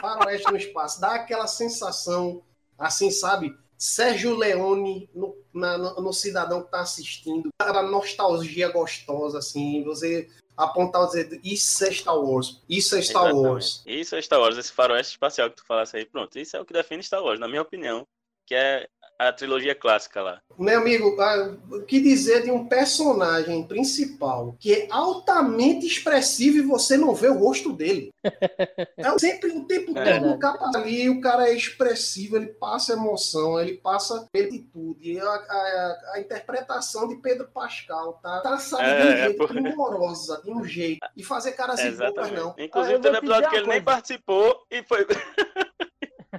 [0.00, 1.00] Faroeste no espaço.
[1.00, 2.42] Dá aquela sensação,
[2.78, 3.56] assim, sabe?
[3.76, 7.48] Sérgio Leone no, na, no cidadão que tá assistindo.
[7.58, 9.82] Aquela nostalgia gostosa, assim.
[9.82, 12.62] Você apontar e dizer, isso é Star Wars.
[12.68, 13.48] Isso é Star Exatamente.
[13.48, 13.82] Wars.
[13.84, 16.04] Isso é Star Wars, esse faroeste espacial que tu falasse aí.
[16.04, 18.06] Pronto, isso é o que define Star Wars, na minha opinião.
[18.46, 18.88] Que é
[19.28, 20.40] a trilogia clássica lá.
[20.58, 26.62] Meu amigo, ah, o que dizer de um personagem principal que é altamente expressivo e
[26.62, 28.10] você não vê o rosto dele?
[28.96, 30.18] É sempre o tempo É.
[30.20, 35.18] todo no capa ali, o cara é expressivo, ele passa emoção, ele passa atitude.
[35.18, 39.58] A, a, a interpretação de Pedro Pascal tá, tá sabe, de um É, jeito porque-
[39.58, 41.00] humorosa, de um jeito.
[41.16, 42.34] E fazer cara assim, poucas Exatamente.
[42.40, 42.50] não.
[42.50, 43.96] Ah, Inclusive, eu teve vou episódio que ele uma nem coisa.
[43.96, 45.06] participou e foi.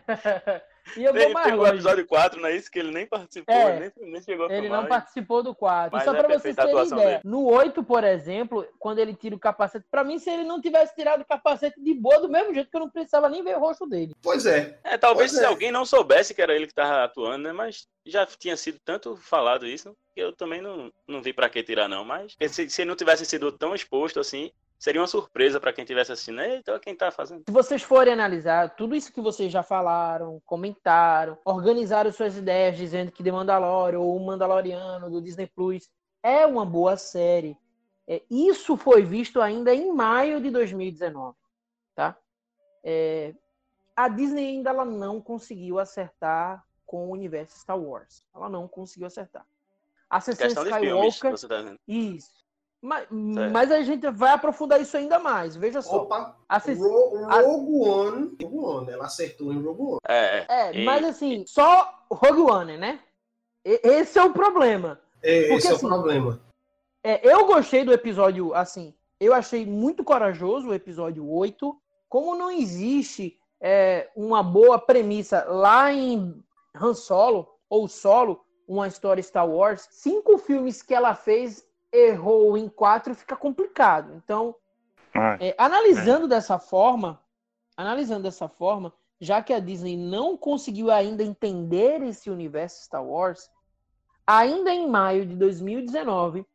[0.98, 1.72] e eu vou mais o longe.
[1.74, 2.70] episódio 4, não é isso?
[2.70, 3.78] Que ele nem participou, É.
[3.78, 5.90] ele nem, nem chegou a Ele filmar, não participou do 4.
[5.94, 6.96] Mas Só é pra vocês terem ideia.
[6.96, 7.20] dele.
[7.24, 10.94] No 8, por exemplo, quando ele tira o capacete, pra mim, se ele não tivesse
[10.96, 13.60] tirado o capacete de boa, do mesmo jeito que eu não precisava nem ver o
[13.60, 14.14] rosto dele.
[14.22, 14.78] Pois é.
[14.84, 15.48] É, talvez Pois se é.
[15.48, 17.54] alguém não soubesse que era ele que tava atuando, né?
[17.54, 21.64] Mas já tinha sido tanto falado isso que eu também não, não vi pra que
[21.64, 22.04] tirar, não.
[22.06, 24.52] Mas se, se ele não tivesse sido tão exposto assim,
[24.84, 26.42] seria uma surpresa pra quem tivesse assistindo.
[26.42, 27.42] Eita, quem tá fazendo?
[27.48, 33.10] Se vocês forem analisar tudo isso que vocês já falaram, comentaram, organizaram suas ideias dizendo
[33.10, 35.90] que The Mandalorian ou o Mandaloriano do Disney Plus
[36.22, 37.58] é uma boa série.
[38.06, 41.34] É, isso foi visto ainda em maio de 2019,
[41.96, 42.18] tá?
[42.84, 43.34] É,
[43.96, 48.26] a Disney ainda ela não conseguiu acertar com o universo Star Wars.
[48.36, 49.46] Ela não conseguiu acertar.
[50.10, 52.43] Ascensão de filmes, Skywalker, você tá isso.
[52.86, 55.56] Mas, mas a gente vai aprofundar isso ainda mais.
[55.56, 56.02] Veja só.
[56.04, 59.98] Opa, Ascens- Ro- Rogue One, Rogue One, ela acertou em Rogue One.
[60.06, 60.46] É, é.
[60.50, 63.00] É, E- mas assim, só Rogue One, né?
[63.64, 65.00] E- Esse é o problema.
[65.22, 66.42] É, Porque, esse é assim, o problema.
[67.02, 71.74] É, eu gostei do episódio, assim, eu achei muito corajoso o episódio 8.
[72.10, 76.38] Como não existe é, uma boa premissa lá em
[76.76, 82.68] Han Solo, ou Solo, uma história Star Wars, cinco filmes que ela fez, errou em
[82.68, 84.14] quatro, fica complicado.
[84.16, 84.56] Então,
[85.16, 87.22] Ah, é, analisando dessa forma,
[87.78, 93.48] analisando dessa forma, já que a Disney não conseguiu ainda entender esse universo Star Wars,
[94.26, 96.46] ainda em maio de 2019,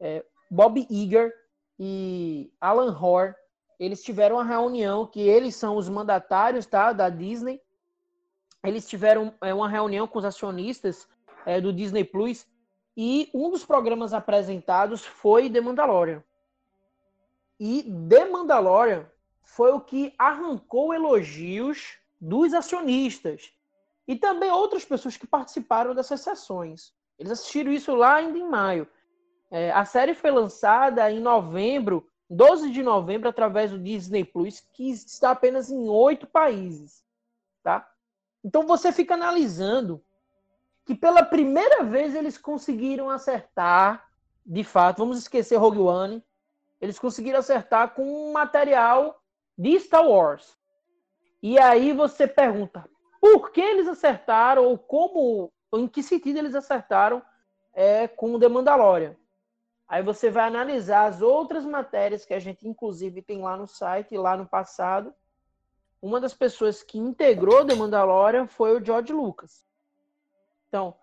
[0.00, 1.30] é, Bob Iger
[1.78, 3.34] e Alan Hoare,
[3.78, 7.60] eles tiveram uma reunião que eles são os mandatários, tá, da Disney.
[8.64, 11.06] Eles tiveram é, uma reunião com os acionistas
[11.44, 12.46] é, do Disney Plus
[12.96, 16.24] e um dos programas apresentados foi The Mandalorian.
[17.60, 19.06] E The Mandalorian
[19.42, 23.52] foi o que arrancou elogios dos acionistas
[24.08, 26.94] e também outras pessoas que participaram dessas sessões.
[27.18, 28.88] Eles assistiram isso lá ainda em maio.
[29.50, 34.90] É, a série foi lançada em novembro, 12 de novembro, através do Disney Plus, que
[34.90, 37.04] está apenas em oito países.
[37.62, 37.88] Tá?
[38.44, 40.02] Então você fica analisando
[40.86, 44.08] que pela primeira vez eles conseguiram acertar,
[44.46, 46.24] de fato, vamos esquecer Rogue One,
[46.80, 49.20] eles conseguiram acertar com um material
[49.58, 50.56] de Star Wars.
[51.42, 52.88] E aí você pergunta,
[53.20, 57.20] por que eles acertaram, ou como, ou em que sentido eles acertaram
[57.74, 59.16] é, com o The Mandalorian?
[59.88, 64.16] Aí você vai analisar as outras matérias que a gente, inclusive, tem lá no site,
[64.16, 65.12] lá no passado.
[66.00, 69.66] Uma das pessoas que integrou The Mandalorian foi o George Lucas.
[70.76, 70.94] Então,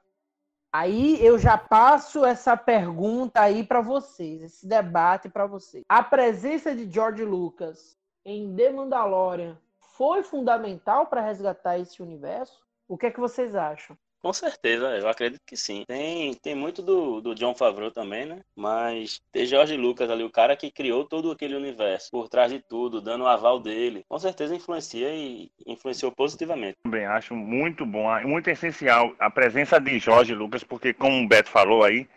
[0.71, 5.83] aí eu já passo essa pergunta aí para vocês, esse debate para vocês.
[5.89, 12.63] A presença de George Lucas em The Mandalorian foi fundamental para resgatar esse universo?
[12.87, 13.97] O que é que vocês acham?
[14.23, 15.83] Com certeza, eu acredito que sim.
[15.85, 18.39] Tem, tem muito do, do John Favreau também, né?
[18.55, 22.61] Mas tem George Lucas ali, o cara que criou todo aquele universo, por trás de
[22.61, 24.05] tudo, dando o aval dele.
[24.07, 26.77] Com certeza influencia e influenciou positivamente.
[26.83, 31.49] também acho muito bom, muito essencial a presença de Jorge Lucas, porque como o Beto
[31.49, 32.07] falou aí,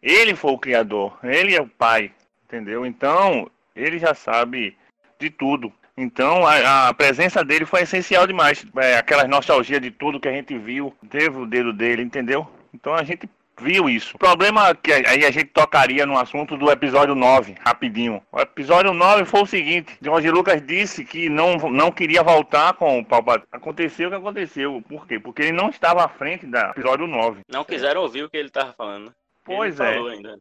[0.00, 2.86] ele foi o criador, ele é o pai, entendeu?
[2.86, 4.76] Então, ele já sabe
[5.18, 5.72] de tudo.
[6.00, 8.64] Então, a, a presença dele foi essencial demais.
[8.76, 12.48] É, aquela nostalgia de tudo que a gente viu, teve o dedo dele, entendeu?
[12.72, 13.28] Então, a gente
[13.60, 14.16] viu isso.
[14.16, 18.22] O problema é que aí a gente tocaria no assunto do episódio 9, rapidinho.
[18.32, 22.98] O episódio 9 foi o seguinte: Jorge Lucas disse que não, não queria voltar com
[22.98, 23.46] o Palpatine.
[23.52, 24.82] Aconteceu o que aconteceu.
[24.88, 25.20] Por quê?
[25.20, 27.42] Porque ele não estava à frente do episódio 9.
[27.46, 29.06] Não quiseram ouvir o que ele tava falando.
[29.06, 29.12] né?
[29.44, 30.36] Pois ele é.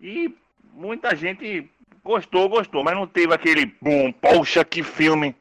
[0.00, 0.34] E
[0.72, 1.70] muita gente
[2.04, 5.34] gostou, gostou, mas não teve aquele boom, poxa, que filme.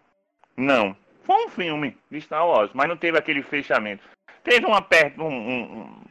[0.55, 0.95] Não.
[1.23, 4.03] Foi um filme de Star Wars, mas não teve aquele fechamento.
[4.43, 6.03] Teve uma perto, um, um- um-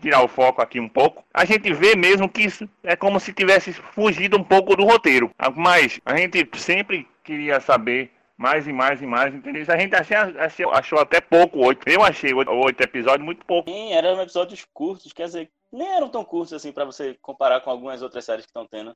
[0.00, 1.24] tirar o foco aqui um pouco.
[1.32, 5.30] A gente vê mesmo que isso é como se tivesse fugido um pouco do roteiro.
[5.56, 9.64] Mas a gente sempre queria saber mais e mais e mais, entendeu?
[9.68, 11.88] A gente achei- achou até pouco oito.
[11.88, 13.70] Eu achei oito, episódios muito pouco.
[13.70, 17.70] Sim, eram episódios curtos, quer dizer, nem eram tão curtos assim pra você comparar com
[17.70, 18.94] algumas outras séries que estão tendo,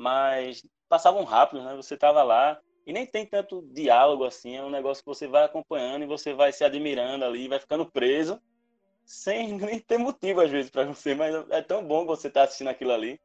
[0.00, 1.76] mas passavam rápido, né?
[1.76, 5.44] Você tava lá e nem tem tanto diálogo assim, é um negócio que você vai
[5.44, 8.40] acompanhando e você vai se admirando ali, vai ficando preso.
[9.04, 12.44] sem nem ter motivo às vezes para você, mas é tão bom você estar tá
[12.44, 13.20] assistindo aquilo ali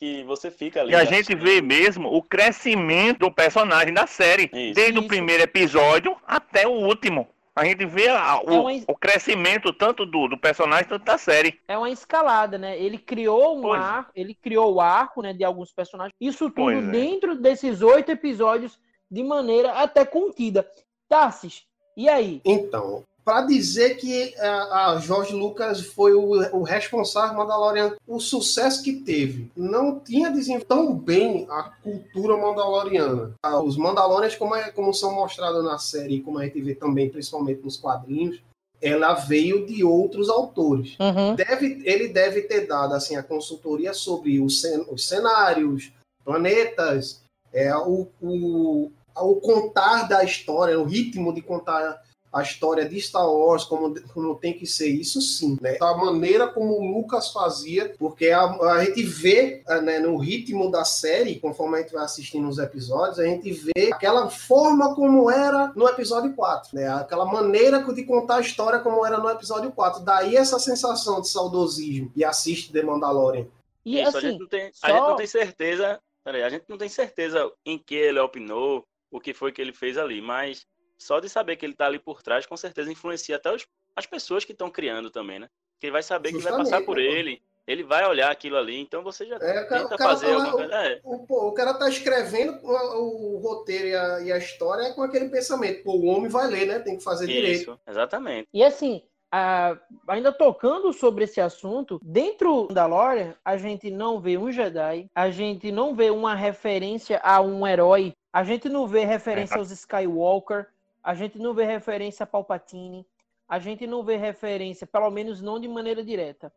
[0.00, 0.92] que você fica ali.
[0.92, 5.04] E a gente vê mesmo o crescimento do personagem da série, isso, desde isso.
[5.04, 7.28] o primeiro episódio até o último.
[7.54, 8.84] A gente vê a, o, é uma...
[8.88, 11.60] o, crescimento tanto do, do personagem quanto da série.
[11.66, 12.78] É uma escalada, né?
[12.78, 13.80] Ele criou um pois.
[13.80, 16.14] arco, ele criou o arco, né, de alguns personagens.
[16.20, 16.82] Isso tudo é.
[16.82, 18.78] dentro desses oito episódios
[19.10, 20.70] de maneira até contida.
[21.08, 21.64] Tassis,
[21.96, 22.40] e aí?
[22.44, 28.18] Então, para dizer que a, é, a Jorge Lucas foi o, o responsável Mandalorian, o
[28.18, 33.32] sucesso que teve, não tinha desenvolvido tão bem a cultura mandaloriana.
[33.40, 37.08] Ah, os Mandalorians, como, é, como são mostrados na série, como a gente vê também,
[37.08, 38.42] principalmente nos quadrinhos,
[38.82, 40.96] ela veio de outros autores.
[40.98, 41.36] Uhum.
[41.36, 45.92] Deve, ele deve ter dado assim a consultoria sobre os, os cenários,
[46.24, 47.22] planetas,
[47.52, 52.02] é, o, o, o contar da história, o ritmo de contar
[52.32, 55.76] a história de Star Wars como, como tem que ser, isso sim, né?
[55.80, 60.84] A maneira como o Lucas fazia, porque a, a gente vê né, no ritmo da
[60.84, 65.72] série, conforme a gente vai assistindo os episódios, a gente vê aquela forma como era
[65.74, 66.88] no episódio 4, né?
[66.88, 70.04] Aquela maneira de contar a história como era no episódio 4.
[70.04, 73.46] Daí essa sensação de saudosismo e assiste The Mandalorian.
[73.84, 74.86] E Isso, assim, a, gente não tem, só...
[74.86, 78.84] a gente não tem certeza, peraí, a gente não tem certeza em que ele opinou,
[79.10, 80.64] o que foi que ele fez ali, mas
[81.00, 84.06] só de saber que ele está ali por trás, com certeza influencia até os, as
[84.06, 85.48] pessoas que estão criando também, né?
[85.80, 87.02] Que ele vai saber Justamente, que vai passar por né?
[87.02, 90.74] ele, ele vai olhar aquilo ali, então você já é, tenta fazer tá alguma coisa.
[90.74, 91.00] É.
[91.02, 95.02] O, o, o, cara tá escrevendo o, o roteiro e a, e a, história com
[95.02, 95.82] aquele pensamento.
[95.84, 96.78] Pô, o homem vai ler, né?
[96.80, 97.80] Tem que fazer Isso, direito.
[97.88, 98.48] Exatamente.
[98.52, 104.36] E assim, a, ainda tocando sobre esse assunto, dentro da Lore, a gente não vê
[104.36, 109.04] um Jedi, a gente não vê uma referência a um herói, a gente não vê
[109.06, 109.58] referência é.
[109.58, 110.66] aos Skywalker,
[111.02, 113.06] a gente não vê referência a Palpatine,
[113.48, 116.52] a gente não vê referência, pelo menos não de maneira direta.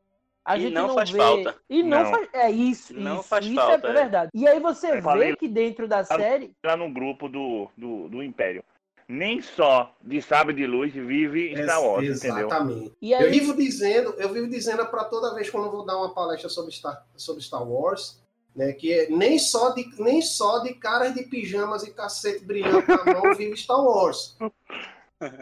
[0.45, 1.17] A e gente não, não faz vê...
[1.17, 1.55] falta.
[1.69, 2.29] E não, não, faz.
[2.33, 2.93] É isso.
[2.93, 3.87] Não isso, faz isso é falta.
[3.87, 4.31] É verdade.
[4.33, 6.53] E aí você é, vê falei, que dentro da série.
[6.63, 8.63] Lá no grupo do, do, do Império.
[9.07, 12.93] Nem só de Sabre de Luz vive Star Wars, Exatamente.
[13.01, 13.11] Aí...
[13.11, 16.49] Eu vivo dizendo, eu vivo dizendo para toda vez quando eu vou dar uma palestra
[16.49, 18.22] sobre Star, sobre Star Wars,
[18.55, 18.73] né?
[18.73, 23.13] Que é nem só de nem só de caras de pijamas e cacete brilhando na
[23.13, 24.37] mão vive Star Wars.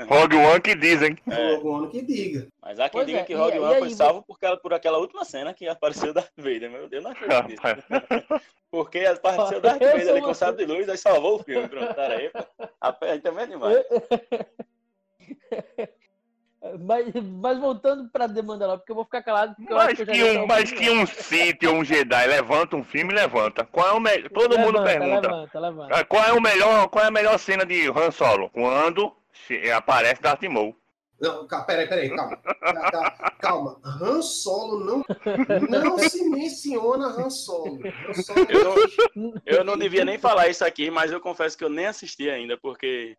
[0.07, 1.17] Rogue One que dizem.
[1.27, 1.55] É.
[1.55, 2.47] Rogue One que diga.
[2.61, 4.57] Mas há quem pois diga é, que Rogue e, One e foi salvo por aquela,
[4.57, 6.69] por aquela última cena que apareceu Darth Vader.
[6.69, 7.61] Meu Deus, não acredito.
[8.69, 11.67] Porque apareceu Darth Vader ali com o sábio de luz, aí salvou o filme.
[11.67, 12.31] Pronto, aí.
[13.01, 13.77] Aí também é demais.
[16.79, 19.55] Mas, mas voltando para The Mandalorian, porque eu vou ficar calado.
[19.57, 23.65] mas que, que um, mas que um Sith ou um Jedi levanta um filme, levanta.
[23.65, 24.29] Qual é o melhor?
[24.29, 25.27] Todo levanta, mundo pergunta.
[25.27, 25.95] Levanta, levanta.
[25.95, 26.87] Ah, qual é o melhor?
[26.89, 28.49] Qual é a melhor cena de Han Solo?
[28.51, 29.11] Quando
[29.75, 30.75] aparece Darth Maul.
[31.19, 32.37] Não, peraí, peraí, calma.
[33.39, 33.79] calma.
[33.83, 35.03] Han Solo não,
[35.69, 37.79] não se menciona Han Solo.
[38.07, 38.63] Han Solo eu,
[39.15, 42.27] não, eu não devia nem falar isso aqui, mas eu confesso que eu nem assisti
[42.27, 43.15] ainda, porque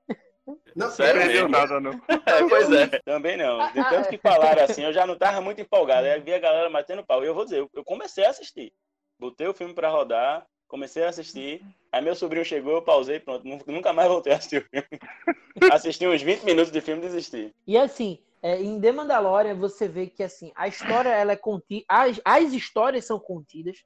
[0.74, 1.48] não, Sério mesmo?
[1.48, 1.92] nada, não.
[2.08, 3.58] É, pois é, também não.
[3.72, 6.06] De ah, tanto ah, que falaram assim, eu já não tava muito empolgado.
[6.06, 7.22] Aí vi a galera batendo pau.
[7.22, 8.72] E eu vou dizer, eu comecei a assistir.
[9.18, 11.64] Botei o filme pra rodar, comecei a assistir.
[11.92, 13.44] Aí meu sobrinho chegou, eu pausei, pronto.
[13.66, 14.88] Nunca mais voltei a assistir o filme.
[15.72, 17.54] Assisti uns 20 minutos de filme e desisti.
[17.66, 21.84] E assim, é, em The Mandalorian você vê que assim, a história ela é contida.
[21.88, 23.84] As, as histórias são contidas.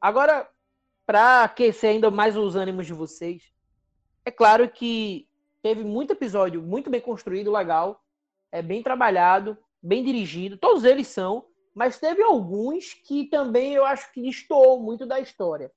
[0.00, 0.48] Agora,
[1.04, 3.42] para aquecer ainda mais os ânimos de vocês,
[4.24, 5.27] é claro que
[5.68, 8.02] teve muito episódio muito bem construído, legal,
[8.50, 11.44] é bem trabalhado, bem dirigido, todos eles são,
[11.74, 15.70] mas teve alguns que também eu acho que destoou muito da história.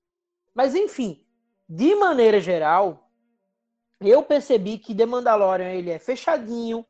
[0.56, 1.26] Mas enfim,
[1.68, 3.12] de maneira geral,
[4.00, 6.86] eu percebi que The Mandalorian ele é fechadinho,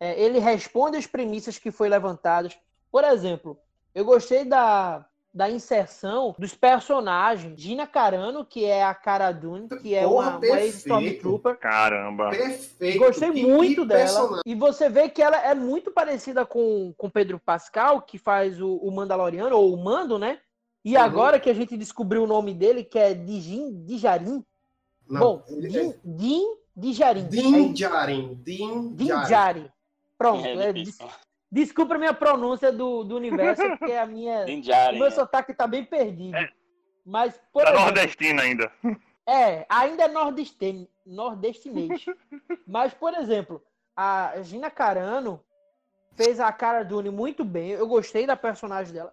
[0.00, 2.58] é, ele responde às premissas que foi levantadas.
[2.90, 3.58] Por exemplo,
[3.94, 5.06] eu gostei da
[5.36, 7.60] da inserção dos personagens.
[7.60, 11.58] Gina Carano, que é a Cara Dune, que é Porra, uma, uma ex-Stormtrooper.
[11.58, 12.30] Caramba.
[12.30, 12.98] Perfeito.
[12.98, 14.00] Gostei que, muito que dela.
[14.00, 14.42] Personagem.
[14.46, 18.76] E você vê que ela é muito parecida com, com Pedro Pascal, que faz o,
[18.76, 20.38] o Mandaloriano, ou o Mando, né?
[20.82, 21.02] E uhum.
[21.02, 24.42] agora que a gente descobriu o nome dele, que é Dijin Dijarin.
[25.06, 25.94] Não, Bom, Din, é...
[26.02, 26.42] Din
[26.74, 27.28] Dijarin.
[27.28, 28.40] Din Djarin.
[28.42, 29.68] Din Djarin.
[30.16, 30.46] Pronto.
[30.46, 30.72] É, é,
[31.56, 34.44] Desculpa a minha pronúncia do, do universo, porque a minha.
[34.92, 36.36] o meu sotaque tá bem perdido.
[36.36, 36.50] É.
[37.02, 38.72] Mas, por tá exemplo, nordestino ainda.
[39.28, 42.04] É, ainda é nordestino, nordestinês.
[42.64, 43.60] Mas, por exemplo,
[43.96, 45.42] a Gina Carano
[46.12, 47.70] fez a cara Dune muito bem.
[47.70, 49.12] Eu gostei da personagem dela.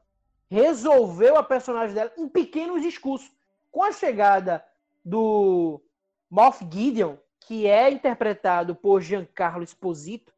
[0.51, 3.31] Resolveu a personagem dela em pequenos discursos.
[3.71, 4.63] Com a chegada
[5.03, 5.81] do
[6.29, 10.31] Moff Gideon, que é interpretado por Giancarlo Esposito,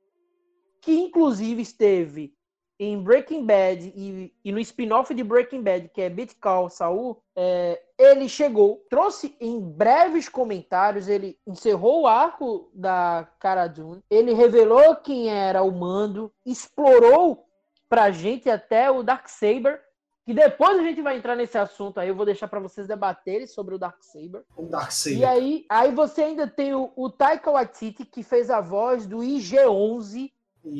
[0.86, 2.32] que inclusive esteve
[2.80, 7.24] em Breaking Bad e, e no spin-off de Breaking Bad, que é Beat Call Saul,
[7.36, 14.34] é, ele chegou, trouxe em breves comentários, ele encerrou o arco da Cara Dune, ele
[14.34, 17.48] revelou quem era o mando, explorou
[17.90, 19.82] pra gente até o Darksaber,
[20.24, 23.48] que depois a gente vai entrar nesse assunto aí, eu vou deixar para vocês debaterem
[23.48, 24.44] sobre o Darksaber.
[24.56, 25.20] O Darksaber.
[25.20, 29.24] E aí, aí você ainda tem o, o Taika Waititi, que fez a voz do
[29.24, 30.32] IG-11,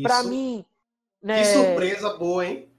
[0.02, 0.66] Pra mim,
[1.22, 1.40] né?
[1.40, 2.70] Que surpresa boa, hein?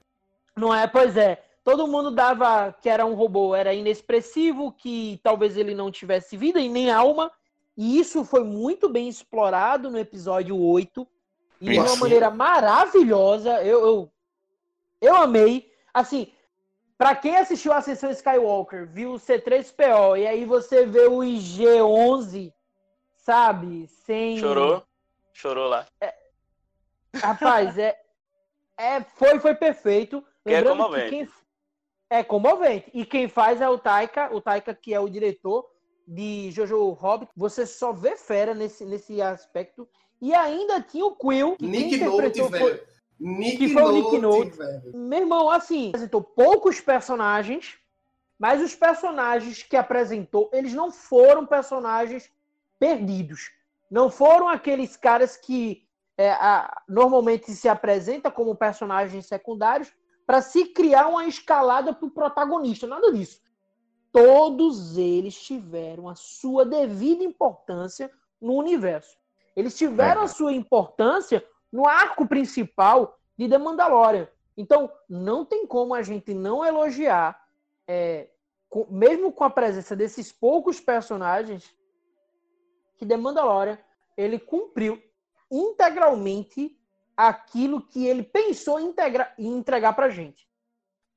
[0.55, 0.87] Não é?
[0.87, 1.43] Pois é.
[1.63, 6.59] Todo mundo dava que era um robô, era inexpressivo, que talvez ele não tivesse vida
[6.59, 7.31] e nem alma.
[7.75, 11.07] E isso foi muito bem explorado no episódio 8.
[11.59, 13.61] E de uma maneira maravilhosa.
[13.63, 14.11] Eu, eu,
[15.01, 15.71] eu amei.
[15.93, 16.31] Assim,
[16.97, 22.51] para quem assistiu a Ascensão Skywalker, viu o C3PO, e aí você vê o IG-11,
[23.17, 23.87] sabe?
[23.87, 24.39] Sem...
[24.39, 24.83] Chorou?
[25.31, 25.85] Chorou lá.
[26.01, 26.13] É,
[27.21, 27.97] Rapaz, é,
[28.77, 30.23] é, foi, foi perfeito.
[30.45, 31.03] Que é comovente.
[31.03, 31.29] Que quem,
[32.09, 32.91] é comovente.
[32.93, 35.65] E quem faz é o Taika, o Taika que é o diretor
[36.07, 37.31] de Jojo Hobbit.
[37.35, 39.87] Você só vê fera nesse, nesse aspecto.
[40.21, 42.87] E ainda tinha o Quill, que Nick Note, foi, velho.
[43.19, 44.57] Nick que foi Note, o Nick Note.
[44.57, 44.97] Velho.
[44.97, 47.77] Meu irmão, assim, apresentou poucos personagens,
[48.39, 52.31] mas os personagens que apresentou, eles não foram personagens
[52.79, 53.51] perdidos.
[53.89, 55.86] Não foram aqueles caras que
[56.17, 59.93] é, a, normalmente se apresenta como personagens secundários
[60.25, 62.87] para se criar uma escalada para o protagonista.
[62.87, 63.39] Nada disso.
[64.11, 68.11] Todos eles tiveram a sua devida importância
[68.41, 69.15] no universo.
[69.55, 70.25] Eles tiveram é.
[70.25, 74.27] a sua importância no arco principal de The Mandalorian.
[74.55, 77.39] Então, não tem como a gente não elogiar,
[77.87, 78.29] é,
[78.67, 81.75] com, mesmo com a presença desses poucos personagens,
[82.97, 83.77] que The Mandalorian
[84.17, 85.01] ele cumpriu
[85.51, 86.77] integralmente
[87.15, 90.47] aquilo que ele pensou em, integra em entregar para gente.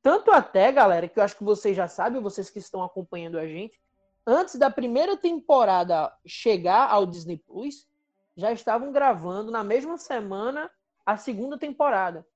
[0.02, 3.46] Tanto até, galera, que eu acho que vocês já sabem, vocês que estão acompanhando a
[3.46, 3.78] gente,
[4.26, 7.86] antes da primeira temporada chegar ao Disney Plus,
[8.34, 10.70] já estavam gravando na mesma semana
[11.04, 12.26] a segunda temporada.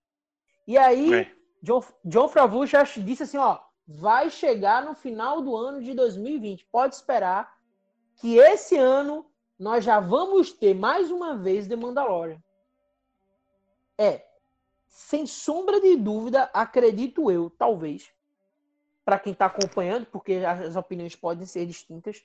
[0.66, 1.32] E aí, é.
[1.62, 6.66] John, John Favreau já disse assim, ó, vai chegar no final do ano de 2020.
[6.70, 7.54] Pode esperar
[8.16, 9.26] que esse ano
[9.58, 12.42] nós já vamos ter mais uma vez The Mandalorian.
[13.96, 14.24] É,
[14.88, 18.12] sem sombra de dúvida, acredito eu, talvez,
[19.04, 22.24] para quem está acompanhando, porque as opiniões podem ser distintas,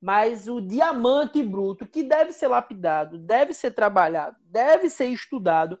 [0.00, 5.78] mas o diamante bruto que deve ser lapidado, deve ser trabalhado, deve ser estudado,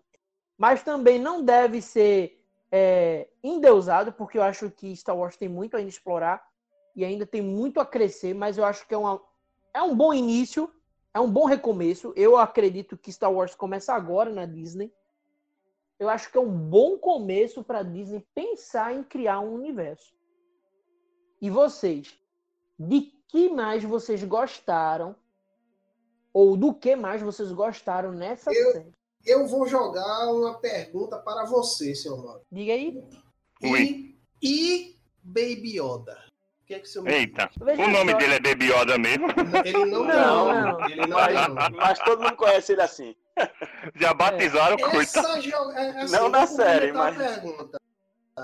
[0.56, 2.40] mas também não deve ser
[2.70, 6.44] é, endeusado, porque eu acho que Star Wars tem muito a explorar
[6.96, 9.20] e ainda tem muito a crescer, mas eu acho que é, uma,
[9.72, 10.72] é um bom início
[11.14, 12.12] é um bom recomeço.
[12.16, 14.92] Eu acredito que Star Wars começa agora na Disney.
[15.98, 20.12] Eu acho que é um bom começo para a Disney pensar em criar um universo.
[21.40, 22.18] E vocês?
[22.76, 25.14] De que mais vocês gostaram?
[26.32, 28.92] Ou do que mais vocês gostaram nessa eu, série?
[29.24, 32.42] Eu vou jogar uma pergunta para você, seu Mauro.
[32.50, 33.08] Diga aí.
[33.62, 36.18] E, e Baby Yoda?
[36.66, 38.18] Que é que seu Eita, o nome só.
[38.18, 39.26] dele é Baby Yoda mesmo?
[39.64, 40.88] Ele não, não, não.
[40.88, 41.70] Ele não, mas, não.
[41.78, 43.14] mas todo mundo conhece ele assim.
[43.96, 44.90] Já batizaram, é.
[44.90, 45.72] coitado.
[45.72, 47.16] É, assim, não na série, mas...
[47.16, 47.80] Pergunta.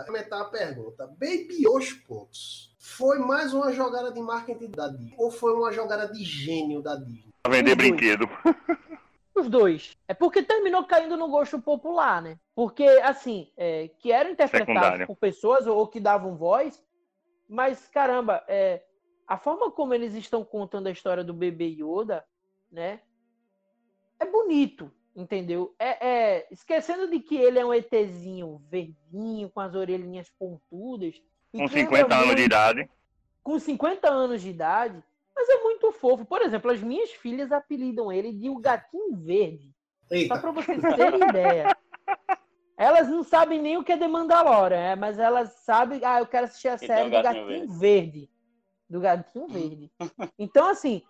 [0.07, 1.07] Comentar a pergunta.
[1.07, 2.75] Baby os pontos.
[2.79, 5.15] Foi mais uma jogada de marketing da Disney?
[5.17, 7.33] Ou foi uma jogada de gênio da Disney?
[7.43, 8.29] Pra vender brinquedo.
[9.35, 9.97] Os dois.
[10.07, 12.39] É porque terminou caindo no gosto popular, né?
[12.55, 15.07] Porque, assim, é, que eram interpretados Secundário.
[15.07, 16.83] por pessoas ou que davam voz,
[17.51, 18.81] mas, caramba, é,
[19.27, 22.25] a forma como eles estão contando a história do bebê Yoda,
[22.71, 23.01] né?
[24.21, 25.75] É bonito, entendeu?
[25.77, 31.21] É, é, esquecendo de que ele é um ETzinho verdinho, com as orelhinhas pontudas.
[31.53, 32.91] Com 50 anos muito, de idade.
[33.43, 35.03] Com 50 anos de idade.
[35.35, 36.25] Mas é muito fofo.
[36.25, 39.75] Por exemplo, as minhas filhas apelidam ele de o gatinho verde.
[40.09, 40.37] Eita.
[40.37, 41.77] Só para vocês terem ideia.
[42.81, 46.27] Elas não sabem nem o que é The Mandalorian, é, mas elas sabem, ah, eu
[46.27, 47.79] quero assistir a série do Gatinho Verde.
[47.79, 48.31] Verde.
[48.89, 49.93] Do Gatinho Verde.
[50.39, 51.03] Então, assim,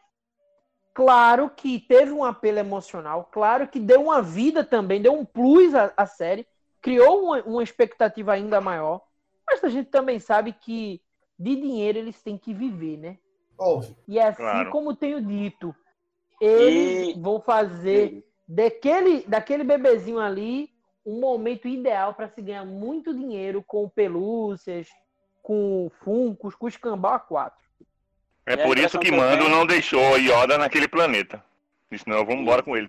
[0.93, 5.73] claro que teve um apelo emocional, claro que deu uma vida também, deu um plus
[5.73, 6.45] à, à série,
[6.83, 9.01] criou uma, uma, expectativa ainda maior,
[9.49, 11.01] mas a gente também sabe que
[11.39, 13.17] de dinheiro eles têm que viver, né?
[13.57, 13.97] Óbvio.
[14.09, 14.71] E é assim claro.
[14.73, 15.73] como tenho dito,
[16.41, 17.21] eles e...
[17.21, 20.69] vão fazer daquele, daquele bebezinho ali
[21.11, 24.87] um momento ideal para se ganhar muito dinheiro com pelúcias,
[25.43, 27.53] com funcos, com escambau A4.
[28.47, 31.43] É por isso que Mando não deixou Yoda naquele planeta.
[31.91, 32.89] Disse, não, vamos embora com ele.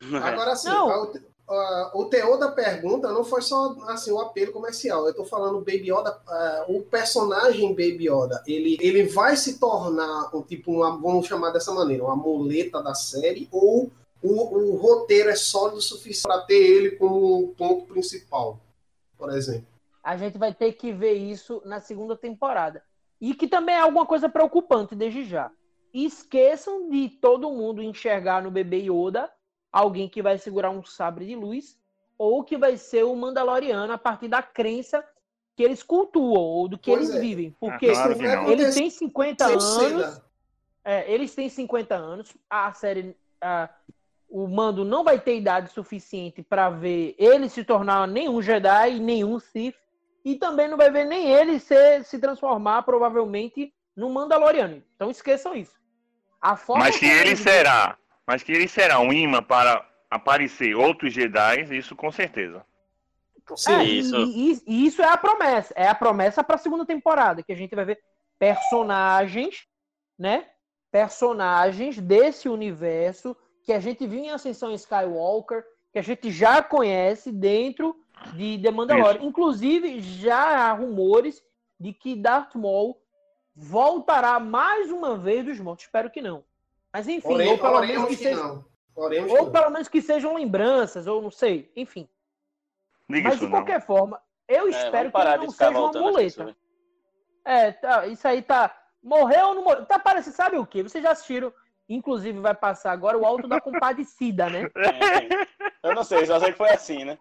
[0.22, 5.06] Agora sim, a, uh, o teor da pergunta não foi só assim o apelo comercial.
[5.06, 10.34] Eu tô falando Baby Yoda, uh, o personagem Baby Yoda, ele, ele vai se tornar
[10.34, 13.90] um tipo, uma, vamos chamar dessa maneira, uma muleta da série, ou
[14.22, 18.58] o, o roteiro é sólido o suficiente para ter ele como ponto principal,
[19.18, 19.66] por exemplo.
[20.02, 22.82] A gente vai ter que ver isso na segunda temporada.
[23.20, 25.50] E que também é alguma coisa preocupante desde já.
[25.94, 29.30] esqueçam de todo mundo enxergar no bebê Yoda
[29.70, 31.78] alguém que vai segurar um sabre de luz
[32.18, 35.04] ou que vai ser o Mandaloriano a partir da crença
[35.56, 37.20] que eles cultuam ou do que Pois eles é.
[37.20, 37.48] vivem.
[37.54, 38.50] Ah, Porque claro não.
[38.50, 40.20] eles têm 50 Sem anos.
[40.84, 42.34] É, eles têm 50 anos.
[42.50, 43.16] A série.
[43.40, 43.68] a-
[44.32, 49.38] o Mando não vai ter idade suficiente para ver ele se tornar nenhum Jedi, nenhum
[49.38, 49.76] Sith.
[50.24, 54.82] E também não vai ver nem ele ser, se transformar, provavelmente, num Mandaloriano.
[54.96, 55.74] Então esqueçam isso.
[56.40, 61.12] A forma Mas que ele será, mas que ele será um imã para aparecer outros
[61.12, 62.64] Jedi, isso com certeza.
[63.56, 64.16] Sim, É, isso.
[64.16, 65.74] E, e- e isso é a promessa.
[65.76, 67.98] É a promessa para a segunda temporada, que a gente vai ver
[68.38, 69.66] personagens,
[70.18, 70.46] né?
[70.90, 77.30] Personagens desse universo que a gente viu em Ascensão Skywalker, que a gente já conhece
[77.30, 77.96] dentro
[78.34, 79.22] de The Mandalorian.
[79.22, 81.42] Inclusive, já há rumores
[81.78, 83.00] de que Darth Maul
[83.54, 85.84] voltará mais uma vez dos mortos.
[85.84, 86.44] Espero que não.
[86.92, 88.64] Mas enfim, ou pelo menos que que seja, não.
[88.94, 89.52] Oremos ou não.
[89.52, 91.70] pelo menos que sejam lembranças, ou não sei.
[91.74, 92.08] Enfim.
[93.08, 93.58] Diga Mas isso de não.
[93.58, 96.56] qualquer forma, eu É, espero que não seja uma muleta.
[97.44, 98.74] É, tá, isso aí tá.
[99.02, 99.84] Morreu ou não morreu?
[99.84, 100.82] Tá parecendo, sabe o que?
[100.82, 101.52] Vocês já assistiram,
[101.88, 104.70] inclusive vai passar agora o Alto da Compadecida, né?
[105.82, 107.18] É, Eu não sei, só sei que foi assim, né?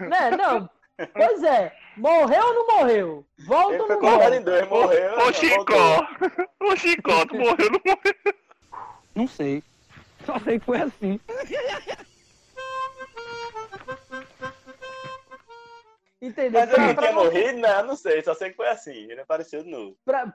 [0.00, 0.30] né?
[0.36, 0.68] Não.
[1.12, 1.76] Pois é.
[1.96, 3.26] Morreu ou não morreu?
[3.46, 5.12] Volta Ele ou não colocado em dois, morreu.
[5.12, 5.32] Ô voltou.
[5.34, 6.06] Chicó!
[6.64, 8.14] Ô Chicó, tu morreu, não morreu?
[9.14, 9.62] Não sei.
[10.24, 11.20] Só sei que foi assim.
[16.20, 16.60] Entendeu?
[16.60, 17.58] Mas ele Pra- tinha não- morrido?
[17.58, 19.10] Não, não sei, só sei que foi assim.
[19.10, 19.96] Ele apareceu de novo.
[20.04, 20.32] pra,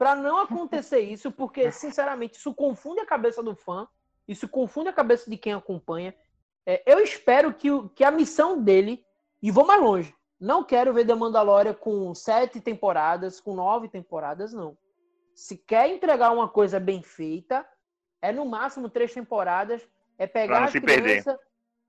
[0.00, 3.86] pra não acontecer isso, porque, sinceramente, isso confunde a cabeça do fã,
[4.26, 6.14] isso confunde a cabeça de quem acompanha.
[6.64, 9.04] É, eu espero que, que a missão dele,
[9.42, 14.54] e vou mais longe, não quero ver The Mandalorian com sete temporadas, com nove temporadas,
[14.54, 14.74] não.
[15.34, 17.68] Se quer entregar uma coisa bem feita,
[18.22, 19.86] é no máximo três temporadas,
[20.16, 21.22] é pegar a se perder.
[21.22, 21.38] criança.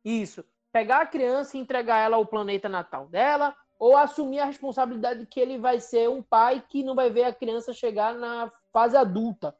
[0.03, 0.43] Isso.
[0.69, 5.39] Pegar a criança e entregar ela ao planeta natal dela, ou assumir a responsabilidade que
[5.39, 9.55] ele vai ser um pai que não vai ver a criança chegar na fase adulta.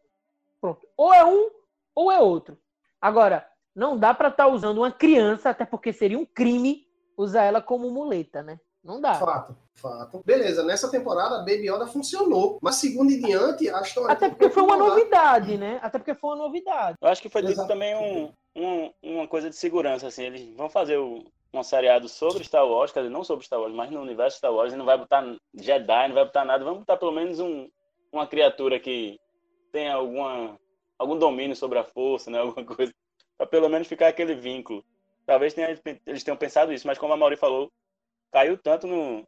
[0.62, 0.88] Pronto.
[0.96, 1.50] Ou é um,
[1.96, 2.56] ou é outro.
[3.02, 6.86] Agora, não dá para estar usando uma criança, até porque seria um crime
[7.18, 8.60] usar ela como muleta, né?
[8.84, 9.16] Não dá.
[9.16, 10.22] Fato, fato.
[10.24, 12.60] Beleza, nessa temporada a Baby Yoda funcionou.
[12.62, 14.14] Mas segundo em diante, a história.
[14.14, 15.80] Até porque foi uma novidade, né?
[15.82, 16.96] Até porque foi uma novidade.
[17.02, 20.26] Eu acho que foi dito também um, um- uma coisa de segurança, assim.
[20.26, 21.24] Eles vão fazer o,
[21.54, 24.54] um seriado sobre Star Wars, quer dizer, não sobre Star Wars, mas no universo Star
[24.54, 25.24] Wars, e não vai botar
[25.54, 26.64] Jedi, não vai botar nada.
[26.64, 27.70] Vamos botar pelo menos um,
[28.12, 29.20] uma criatura que
[29.72, 30.58] tenha alguma,
[30.98, 32.40] algum domínio sobre a força, né?
[32.42, 32.94] Alguma coisa.
[33.38, 34.84] Pra pelo menos ficar aquele vínculo.
[35.26, 37.72] Talvez tenha, eles tenham pensado isso, mas como a Mauri falou,
[38.32, 39.26] caiu tanto no,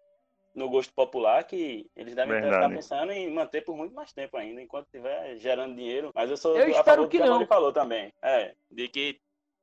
[0.53, 4.61] no gosto popular que eles devem estar pensando em manter por muito mais tempo ainda,
[4.61, 6.11] enquanto estiver gerando dinheiro.
[6.13, 7.47] Mas eu sou Eu a espero favor que que a Mauri não.
[7.47, 8.13] falou também.
[8.21, 9.19] É, de que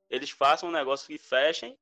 [0.09, 1.77] eles façam um negócio que fechem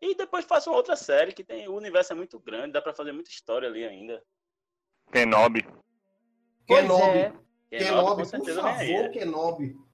[0.00, 3.12] e depois façam outra série que tem o universo é muito grande, dá pra fazer
[3.12, 4.22] muita história ali ainda.
[5.12, 5.66] Kenobi.
[6.66, 7.18] Pois Kenobi.
[7.18, 7.32] é.
[7.70, 9.10] Kenobi, com por favor?
[9.10, 9.84] Kenobi.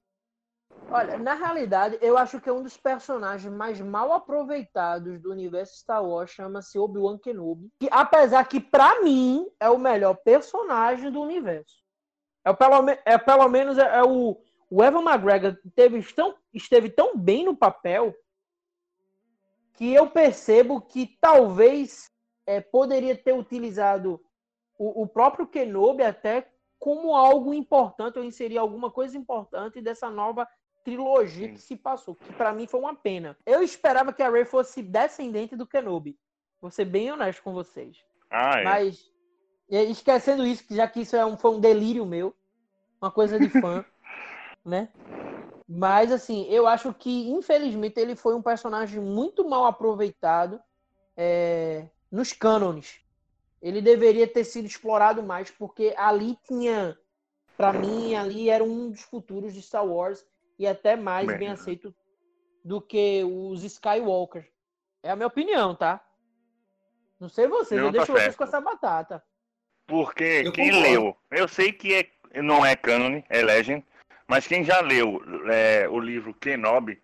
[0.89, 5.77] Olha, na realidade, eu acho que é um dos personagens mais mal aproveitados do universo
[5.77, 7.69] Star Wars chama-se Obi-Wan Kenobi.
[7.79, 11.81] Que, apesar que, pra mim, é o melhor personagem do universo.
[12.43, 14.37] É, pelo, é pelo menos é, é o,
[14.69, 18.13] o Evan McGregor teve tão, esteve tão bem no papel
[19.73, 22.09] que eu percebo que talvez
[22.45, 24.21] é, poderia ter utilizado
[24.77, 26.47] o, o próprio Kenobi até
[26.79, 30.47] como algo importante, ou inserir alguma coisa importante dessa nova
[30.83, 33.37] trilogia que se passou, que pra mim foi uma pena.
[33.45, 36.17] Eu esperava que a Rey fosse descendente do Kenobi.
[36.59, 38.03] Vou ser bem honesto com vocês.
[38.31, 38.63] Ah, é.
[38.63, 39.11] Mas,
[39.69, 42.35] esquecendo isso, já que isso é um, foi um delírio meu,
[42.99, 43.85] uma coisa de fã,
[44.65, 44.89] né?
[45.73, 50.59] Mas, assim, eu acho que, infelizmente, ele foi um personagem muito mal aproveitado
[51.15, 52.99] é, nos cânones.
[53.61, 56.97] Ele deveria ter sido explorado mais, porque ali tinha,
[57.55, 60.25] pra mim, ali era um dos futuros de Star Wars
[60.59, 61.95] e até mais Bem, bem aceito
[62.65, 64.51] do que os Skywalker.
[65.01, 66.05] É a minha opinião, tá?
[67.17, 69.23] Não sei vocês, Não, eu tá deixo vocês com essa batata.
[69.87, 70.89] Porque Eu quem concordo.
[70.89, 73.85] leu, eu sei que é, não é canon, é legend,
[74.31, 75.21] mas quem já leu
[75.51, 76.97] é, o livro Kenobi,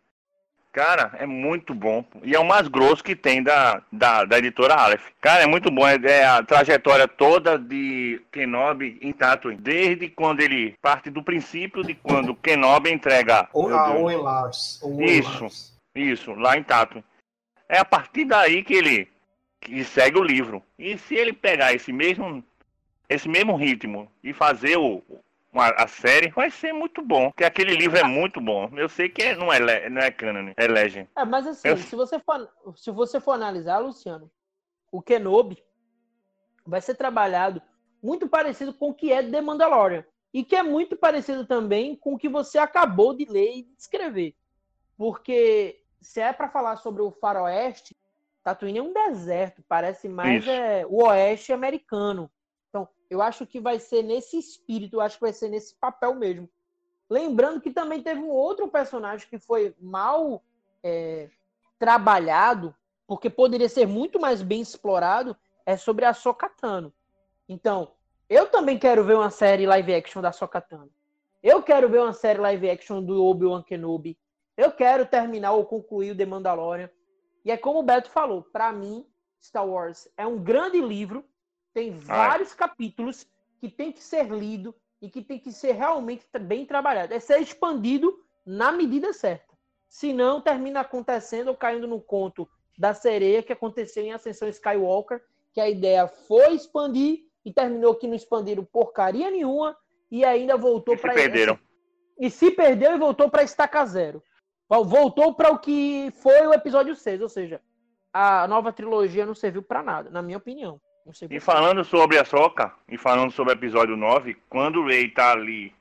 [0.72, 2.06] Cara, é muito bom.
[2.22, 5.08] E é o mais grosso que tem da, da, da editora Aleph.
[5.20, 5.88] Cara, é muito bom.
[5.88, 9.60] É, é a trajetória toda de Kenobi em Tatooine.
[9.60, 13.50] Desde quando ele parte do princípio de quando Kenobi entrega...
[13.54, 14.80] Ou a Owen Lars.
[15.00, 15.74] Isso.
[15.96, 17.04] Isso, lá em Tatooine.
[17.68, 19.10] É a partir daí que ele
[19.60, 20.62] que segue o livro.
[20.78, 22.44] E se ele pegar esse mesmo
[23.10, 25.02] esse mesmo ritmo e fazer o,
[25.58, 27.30] uma- a série, vai ser muito bom.
[27.32, 28.70] Porque aquele livro é muito bom.
[28.78, 31.10] Eu sei que é- não é, le- não é canon, é legend.
[31.16, 34.30] É, mas assim, Eu- se você for, se você for analisar, Luciano,
[34.92, 35.58] o Kenobi
[36.66, 37.62] vai ser trabalhado
[38.02, 40.06] muito parecido com o que é The Mandalorian.
[40.34, 44.36] E que é muito parecido também com o que você acabou de ler e descrever.
[44.98, 47.96] Porque se é para falar sobre o faroeste,
[48.44, 52.30] Tatooine é um deserto, parece mais é, o oeste americano.
[53.10, 56.50] Eu acho que vai ser nesse espírito, eu acho que vai ser nesse papel mesmo.
[57.10, 60.44] Lembrando que também teve um outro personagem que foi mal
[60.84, 61.30] é,
[61.80, 62.76] trabalhado,
[63.08, 65.36] porque poderia ser muito mais bem explorado,
[65.66, 66.92] é sobre a Sokatano.
[67.48, 67.92] Então,
[68.30, 70.92] eu também quero ver uma série live action da Sokatano.
[71.42, 74.18] Eu quero ver uma série live action do Obi-Wan Kenobi.
[74.58, 76.90] Eu quero terminar ou concluir o The Mandalorian.
[77.46, 79.06] E é como o Beto falou, para mim,
[79.42, 81.24] Star Wars é um grande livro,
[81.78, 83.28] tem vários capítulos
[83.60, 87.14] que tem que ser lido e que tem que ser realmente bem trabalhado.
[87.14, 89.56] É ser expandido na medida certa.
[89.88, 95.24] Senão, termina acontecendo ou caindo no conto da sereia que aconteceu em Ascensão Skywalker,
[95.54, 99.78] que a ideia foi expandir e terminou que não expandiram porcaria nenhuma
[100.10, 101.60] e ainda voltou E se para perderam.
[102.20, 104.24] e se perdeu e voltou para estaca zero.
[104.68, 107.62] Voltou para o que foi o episódio 6, ou seja,
[108.12, 110.82] a nova trilogia não serviu para nada, na minha opinião.
[111.30, 115.32] E falando sobre a Soca, e falando sobre o episódio 9, quando o Rey tá
[115.32, 115.74] ali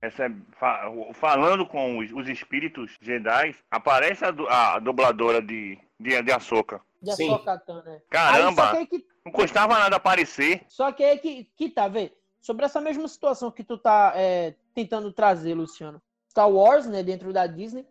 [0.00, 6.32] recebe- fa- falando com os, os espíritos Jedi, aparece a, a dubladora de, de, de
[6.32, 6.80] Ahsoka.
[7.00, 7.32] De Sim.
[7.32, 8.00] Ahsoka-Tano, né?
[8.10, 10.62] Caramba, aí que não custava nada aparecer.
[10.68, 12.12] Só que aí que, que tá, vê?
[12.40, 16.02] Sobre essa mesma situação que tu tá é, tentando trazer, Luciano.
[16.28, 17.86] Star Wars, né, dentro da Disney,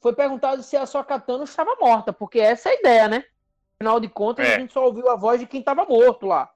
[0.00, 3.24] foi perguntado se a Sokatano estava morta, porque essa é a ideia, né?
[3.78, 4.54] Afinal de contas, É.
[4.54, 6.50] a gente só ouviu a voz de quem estava morto lá.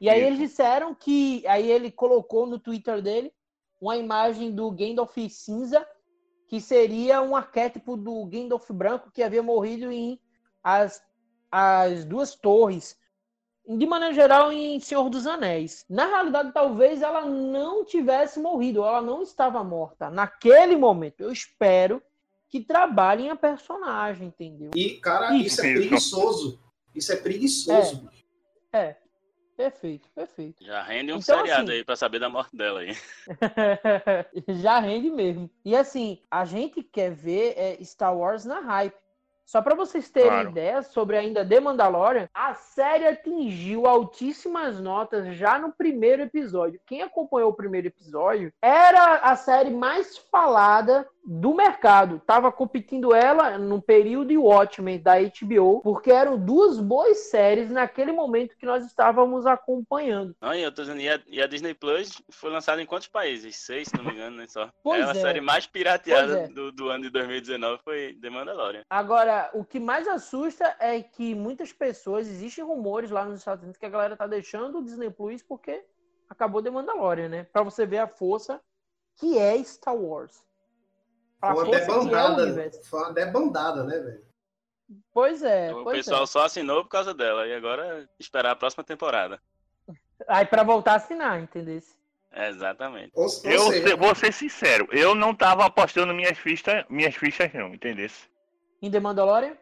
[0.00, 0.26] E aí Isso.
[0.26, 1.46] eles disseram que.
[1.46, 3.32] Aí ele colocou no Twitter dele
[3.80, 5.86] uma imagem do Gandalf cinza,
[6.48, 10.20] que seria um arquétipo do Gandalf branco que havia morrido em
[10.62, 11.02] as,
[11.50, 12.98] as duas torres
[13.66, 15.86] de maneira geral, em Senhor dos Anéis.
[15.88, 21.22] Na realidade, talvez ela não tivesse morrido, ela não estava morta naquele momento.
[21.22, 22.02] Eu espero
[22.54, 24.70] que trabalhem a personagem, entendeu?
[24.76, 25.46] E, cara, Isso.
[25.46, 26.60] isso é preguiçoso.
[26.94, 27.96] Isso é preguiçoso.
[28.08, 28.24] bicho.
[28.72, 28.94] É,
[29.56, 30.64] perfeito, perfeito.
[30.64, 32.94] Já rende um Então, seriado assim- aí pra saber da morte dela aí.
[34.60, 35.50] Já rende mesmo.
[35.64, 38.94] E assim, a gente quer ver é, Star Wars na hype.
[39.44, 40.50] Só para vocês terem Claro.
[40.50, 46.80] ideia sobre ainda The Mandalorian, a série atingiu altíssimas notas já no primeiro episódio.
[46.86, 52.20] Quem acompanhou o primeiro episódio era a série mais falada do mercado.
[52.26, 58.12] Tava competindo ela no período de Watchmen da HBO, porque eram duas boas séries naquele
[58.12, 60.36] momento que nós estávamos acompanhando.
[60.40, 63.08] Não, e eu tô dizendo, e a, e a Disney Plus foi lançada em quantos
[63.08, 63.56] países?
[63.56, 64.46] Seis, se não me engano, né?
[64.46, 64.70] Só.
[64.82, 65.14] Pois é a é.
[65.14, 66.48] série mais pirateada é.
[66.48, 68.82] do, do ano de 2019 foi The Mandalorian.
[68.90, 73.78] Agora, o que mais assusta é que muitas pessoas, existem rumores lá nos Estados Unidos
[73.78, 75.84] que a galera tá deixando o Disney Plus porque
[76.28, 77.44] acabou The Mandalorian, né?
[77.44, 78.60] Pra você ver a força
[79.16, 80.42] que é Star Wars.
[81.44, 82.70] A Foi uma é o debandada.
[82.84, 84.24] Foi uma debandada, né, velho?
[85.12, 86.26] Pois é, o pois pessoal é.
[86.26, 87.46] só assinou por causa dela.
[87.46, 89.40] E agora esperar a próxima temporada.
[90.26, 91.82] Aí pra voltar a assinar, entendeu?
[92.32, 93.12] É, exatamente.
[93.14, 97.14] Ou, ou Eu seja, se- vou ser sincero, eu não tava apostando minhas fichas, minhas
[97.14, 98.28] fichas não, entendesse?
[98.80, 99.56] Em The Mandalorian?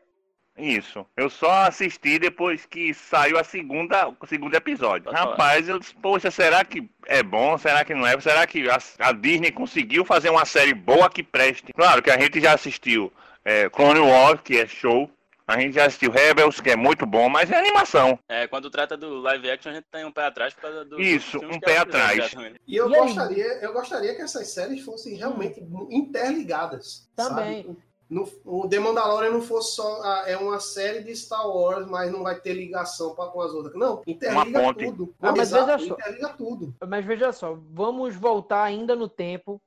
[0.62, 1.04] Isso.
[1.16, 5.10] Eu só assisti depois que saiu a segunda, o segundo episódio.
[5.10, 7.58] Rapaz, eu disse, poxa, será que é bom?
[7.58, 8.18] Será que não é?
[8.20, 11.72] Será que a, a Disney conseguiu fazer uma série boa que preste?
[11.72, 13.12] Claro que a gente já assistiu
[13.44, 15.10] é, Clone Wars, que é show.
[15.44, 18.16] A gente já assistiu Rebels, que é muito bom, mas é animação.
[18.28, 21.00] É, quando trata do live action, a gente tem um pé atrás por causa do.
[21.00, 22.18] Isso, um pé fizeram, atrás.
[22.18, 22.60] exatamente.
[22.66, 25.60] E eu E gostaria, eu gostaria que essas séries fossem realmente
[25.90, 27.08] interligadas.
[27.16, 27.64] Também.
[27.64, 27.76] Sabe?
[28.12, 32.12] No- o The Mandalorian não fosse só ah, é uma série de Star Wars, mas
[32.12, 33.74] não vai ter ligação pra, com as outras.
[33.74, 35.14] Não, interliga tudo.
[35.18, 35.94] Não, mas Exato, veja só.
[35.94, 36.74] interliga tudo.
[36.86, 39.62] Mas veja só, vamos voltar ainda no tempo.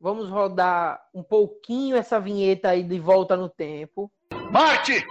[0.00, 4.10] Vamos rodar um pouquinho essa vinheta aí de volta no tempo.
[4.50, 5.06] Marte!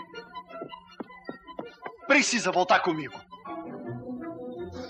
[2.07, 3.13] Precisa voltar comigo.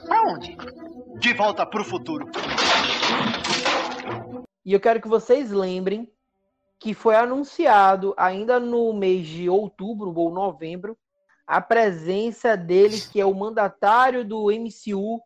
[0.09, 0.57] Aonde?
[1.19, 2.27] De volta pro futuro.
[4.65, 6.11] E eu quero que vocês lembrem
[6.79, 10.97] que foi anunciado ainda no mês de outubro ou novembro
[11.47, 15.21] a presença dele, que é o mandatário do MCU,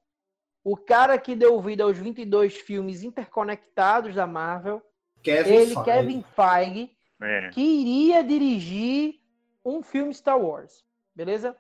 [0.64, 4.82] o cara que deu vida aos 22 filmes interconectados da Marvel,
[5.24, 5.84] Kevin ele, Feige.
[5.84, 7.50] Kevin Feige, É.
[7.50, 9.16] que iria dirigir
[9.64, 10.84] um filme Star Wars,
[11.16, 11.56] beleza?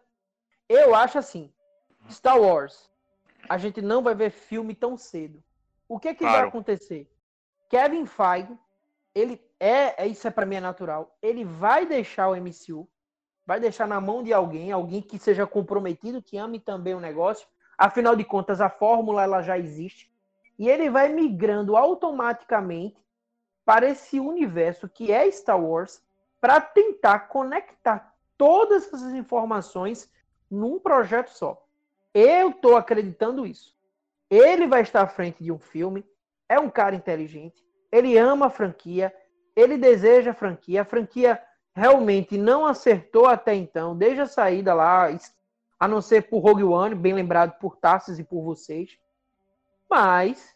[0.68, 1.52] Eu acho assim,
[2.10, 2.90] Star Wars,
[3.48, 5.42] a gente não vai ver filme tão cedo.
[5.88, 6.48] O que que vai Claro.
[6.50, 7.10] acontecer?
[7.70, 8.58] Kevin Feige,
[9.14, 11.18] ele é, é- isso é para mim é natural.
[11.22, 12.88] Ele vai deixar o MCU,
[13.46, 17.48] vai deixar na mão de alguém, alguém que seja comprometido, que ame também o negócio.
[17.78, 20.12] Afinal de contas, a fórmula ela já existe.
[20.58, 22.98] E ele vai migrando automaticamente
[23.66, 26.02] para esse universo que é Star Wars
[26.42, 30.10] para tentar conectar todas essas informações
[30.50, 31.66] num projeto só.
[32.14, 33.76] Eu estou acreditando isso.
[34.30, 36.06] Ele vai estar à frente de um filme,
[36.48, 39.14] é um cara inteligente, ele ama a franquia,
[39.56, 41.42] ele deseja a franquia, a franquia
[41.76, 45.08] realmente não acertou até então, desde a saída lá,
[45.80, 48.98] a não ser por Rogue One, bem lembrado por Tassis e por vocês.
[49.90, 50.54] Mas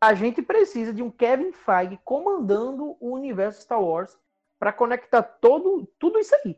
[0.00, 4.16] a gente precisa de um Kevin Feige comandando o universo Star Wars
[4.58, 6.56] para conectar todo, tudo isso aí.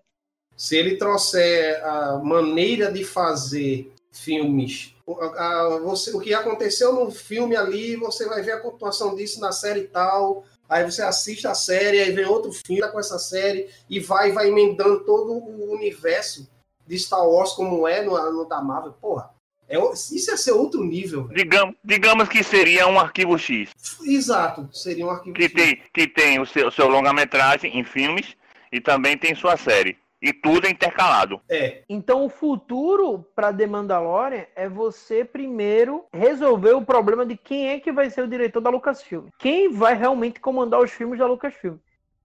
[0.56, 7.54] Se ele trouxer a maneira de fazer filmes, a- você- o que aconteceu no filme
[7.56, 10.44] ali, você vai ver a continuação disso na série tal.
[10.68, 14.48] Aí você assiste a série, aí vem outro filme com essa série e vai vai
[14.48, 16.48] emendando todo o universo
[16.86, 18.92] de Star Wars como é no, no da Marvel.
[19.00, 19.30] Porra,
[19.68, 21.28] é, o- isso ia ser outro nível.
[21.32, 23.70] Digamos, digamos que seria um arquivo X,
[24.04, 25.52] Exato, seria um arquivo que X.
[25.52, 28.36] tem, que tem o seu, seu longa-metragem em filmes
[28.72, 29.96] e também tem sua série.
[30.26, 31.40] E tudo é intercalado.
[31.48, 37.68] É, Então, o futuro para The Mandalorian é você primeiro resolver o problema de quem
[37.68, 39.28] é que vai ser o diretor da Lucasfilm.
[39.38, 41.76] Quem vai realmente comandar os filmes da Lucasfilm.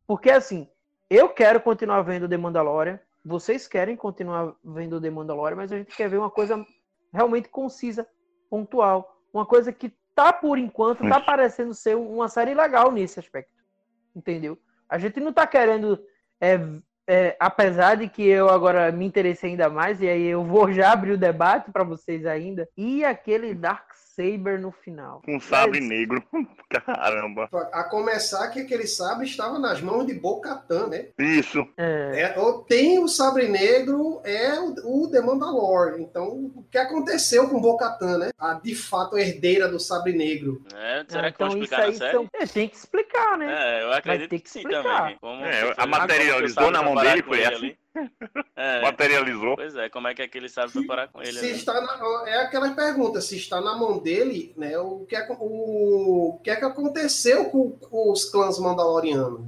[0.07, 0.67] Porque, assim,
[1.11, 5.95] eu quero continuar vendo The Mandalorian, vocês querem continuar vendo The Mandalorian, mas a gente
[5.95, 6.65] quer ver uma coisa
[7.13, 8.07] realmente concisa,
[8.49, 9.15] pontual.
[9.31, 13.53] Uma coisa que tá, por enquanto, tá parecendo ser uma série legal nesse aspecto.
[14.15, 14.57] Entendeu?
[14.89, 16.03] A gente não tá querendo
[16.41, 16.57] é,
[17.07, 20.91] é, apesar de que eu agora me interessei ainda mais, e aí eu vou já
[20.91, 25.21] abrir o debate para vocês ainda, e aquele Dark Saber no final.
[25.25, 26.23] Com sabre Mas- negro.
[26.85, 27.49] Caramba.
[27.71, 31.07] a começar que aquele sabre estava nas mãos de Bo-Katan, né?
[31.19, 31.67] Isso.
[31.77, 35.21] É, É, ou tem o Sabre Negro, é o, o The.
[35.99, 38.29] Então, o que aconteceu com Bo-Katan, né?
[38.37, 40.61] A de fato herdeira do Sabre Negro.
[40.73, 42.11] É, será ah, que vão então isso explicar na aí série?
[42.11, 42.27] são...
[42.33, 43.47] é, tem que explicar, né?
[43.49, 44.83] É, eu acredito ter que, que sim explicar.
[44.83, 45.17] também.
[45.19, 47.77] Como É, a materializou na mão dele, foi ali.
[48.55, 49.55] É, Materializou.
[49.55, 51.33] pois é, como é que aquele sábio foi parar com ele?
[51.33, 51.51] Se né?
[51.51, 54.77] está na- é aquela pergunta, se está na mão dele, né?
[54.77, 59.41] O que é, que- o, que, é que aconteceu com, com os clãs mandalorianos?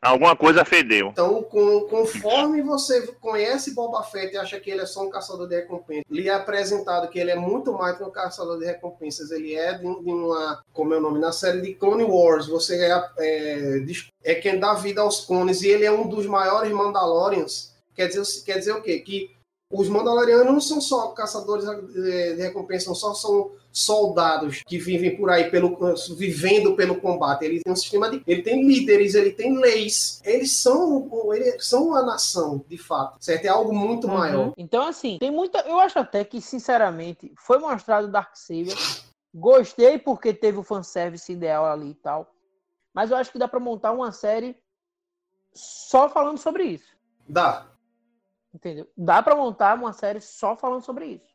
[0.00, 1.08] Alguma coisa fedeu.
[1.08, 5.48] Então, com- conforme você conhece Boba Fett e acha que ele é só um caçador
[5.48, 9.30] de recompensas, lhe é apresentado que ele é muito mais que um caçador de recompensas.
[9.30, 12.84] Ele é de, de uma, como é o nome, na série de Clone Wars, você
[12.84, 13.84] é, é,
[14.22, 17.73] é quem dá vida aos clones e ele é um dos maiores Mandalorians.
[17.94, 18.98] Quer dizer, quer dizer o quê?
[19.00, 19.34] Que
[19.70, 25.16] os Mandalorianos não são só caçadores eh, de recompensas, não só são soldados que vivem
[25.16, 25.76] por aí pelo
[26.16, 27.44] vivendo pelo combate.
[27.44, 30.20] Ele tem um sistema de, ele tem líderes, ele tem leis.
[30.24, 33.16] Eles são, eles são uma nação, de fato.
[33.20, 33.46] Certo?
[33.46, 34.12] É algo muito Uhum.
[34.14, 34.52] maior.
[34.56, 35.58] Então, assim, tem muita.
[35.60, 38.76] Eu acho até que, sinceramente, foi mostrado o Dark Saber.
[39.34, 42.32] Gostei porque teve o fanservice ideal ali e tal.
[42.92, 44.56] Mas eu acho que dá pra montar uma série
[45.52, 46.86] só falando sobre isso.
[47.28, 47.66] Dá.
[48.54, 48.88] Entendeu?
[48.96, 51.34] Dá pra montar uma série só falando sobre isso.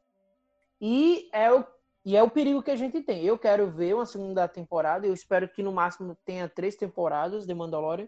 [0.80, 1.66] E é o,
[2.06, 3.26] e é o perigo que a gente tem.
[3.26, 5.06] Eu quero ver uma segunda temporada.
[5.06, 8.08] Eu espero que no máximo tenha três temporadas de Mandalorian.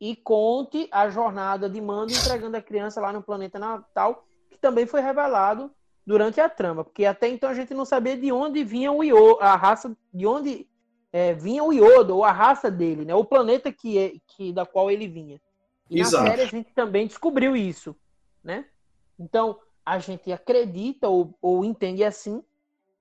[0.00, 4.86] E conte a jornada de Mando entregando a criança lá no planeta Natal, que também
[4.86, 5.70] foi revelado
[6.04, 6.82] durante a trama.
[6.82, 10.26] Porque até então a gente não sabia de onde vinha o Yoda, a raça, de
[10.26, 10.66] onde
[11.12, 13.14] é, vinha o Yoda, ou a raça dele, né?
[13.14, 15.40] O planeta que, é, que da qual ele vinha.
[15.90, 16.24] E Exato.
[16.24, 17.96] na série a gente também descobriu isso,
[18.44, 18.64] né?
[19.18, 22.42] Então, a gente acredita ou, ou entende assim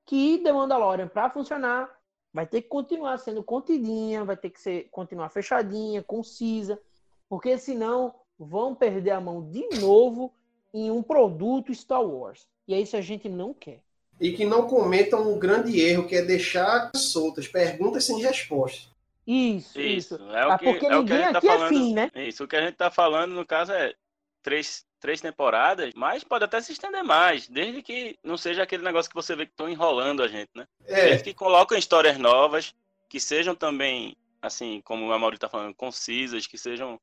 [0.06, 1.88] que The Mandalorian, para funcionar,
[2.34, 6.82] vai ter que continuar sendo contidinha, vai ter que ser, continuar fechadinha, concisa,
[7.30, 10.34] porque senão vão perder a mão de novo
[10.74, 12.48] em um produto Star Wars.
[12.68, 13.82] E é isso que a gente não quer.
[14.20, 18.89] E que não cometam um grande erro, que é deixar soltas, perguntas sem resposta.
[19.32, 20.32] Isso, Isso, isso.
[20.32, 21.70] é o Ah, que, porque é o que a ninguém gente tá aqui é falando.
[21.70, 22.12] fim, né?
[22.16, 23.94] Isso, o que a gente tá falando, no caso, é
[24.42, 29.10] três, três temporadas, mas pode até se estender mais, desde que não seja aquele negócio
[29.10, 30.68] que você vê que estão enrolando a gente, né?
[30.86, 32.74] É, Desde que colocam histórias novas,
[33.08, 37.00] que sejam também assim, como a Mauri tá falando, concisas, que sejam.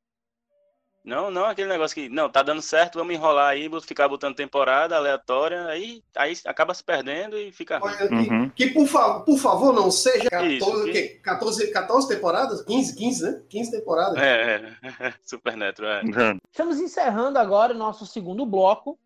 [1.07, 4.35] Não, não aquele negócio que, não, tá dando certo, vamos enrolar aí, vou ficar botando
[4.35, 7.93] temporada aleatória, aí, aí acaba se perdendo e fica ruim.
[7.95, 8.51] Olha, que, Uhum.
[8.51, 11.21] que, por, fa- por favor, não seja 14, Isso, o quê?
[11.23, 12.61] 14, 14 temporadas?
[12.63, 13.41] 15, 15, né?
[13.49, 14.17] 15 temporadas.
[14.21, 16.03] É, é, Supernatural, é.
[16.51, 18.99] Estamos encerrando agora o nosso segundo bloco.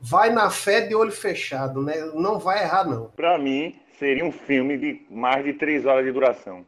[0.00, 2.00] Vai na fé de olho fechado, né?
[2.14, 3.10] Não vai errar, não.
[3.10, 6.64] Pra mim, seria um filme de mais de três horas de duração.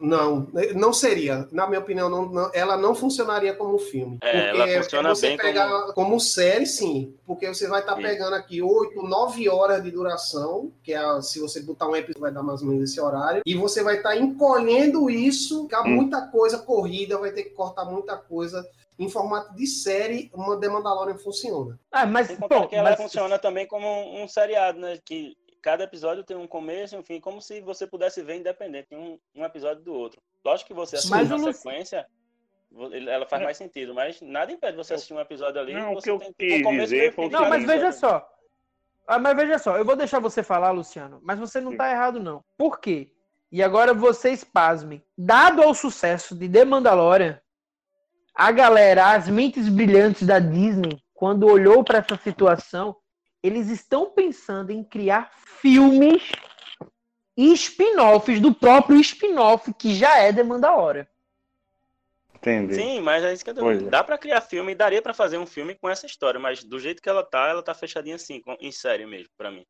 [0.00, 1.46] Não, não seria.
[1.52, 4.18] Na minha opinião, não, não- ela não funcionaria como filme.
[4.22, 6.18] É, ela Porque funciona você bem pegar como...
[6.18, 7.14] série, sim.
[7.26, 8.02] Porque você vai estar Sim.
[8.02, 12.20] pegando aqui 8, 9 horas de duração, que é a- se você botar um episódio,
[12.20, 15.90] vai dar mais ou menos esse horário, e você vai estar encolhendo isso, ficar Hum.
[15.96, 18.66] muita coisa corrida, vai ter que cortar muita coisa.
[18.98, 21.78] Em formato de série, uma The Mandalorian funciona.
[21.90, 24.98] Ah, mas, que ela mas- funciona também como um, um seriado, né?
[25.04, 28.88] Que cada episódio tem um começo e um fim, como se você pudesse ver independente,
[28.92, 30.20] um, um episódio do outro.
[30.44, 32.06] Lógico que você assistir na Luci- sequência,
[33.08, 35.72] ela faz mais sentido, mas nada impede você assistir um episódio ali.
[35.74, 38.28] Não, o você que eu tem quis um começo, dizer foi Não, mas veja só.
[39.06, 41.76] Ah, mas veja só, eu vou deixar você falar, Luciano, mas você não Sim.
[41.76, 42.44] tá errado, não.
[42.56, 43.12] Por quê?
[43.50, 45.02] E agora vocês pasmem.
[45.18, 47.40] Dado ao sucesso de The Mandalorian,
[48.34, 52.96] a galera, as mentes brilhantes da Disney, quando olhou para essa situação,
[53.42, 55.30] eles estão pensando em criar
[55.60, 56.30] filmes
[57.36, 61.06] e spin-offs do próprio spin-off que já é The Mandalorian.
[62.34, 62.74] Entendeu?
[62.76, 63.86] Sim, mas é isso que eu dizendo.
[63.86, 63.90] é.
[63.90, 67.00] Dá pra criar filme, daria pra fazer um filme com essa história, mas do jeito
[67.00, 69.64] que ela tá, ela tá fechadinha assim, em série mesmo, pra mim.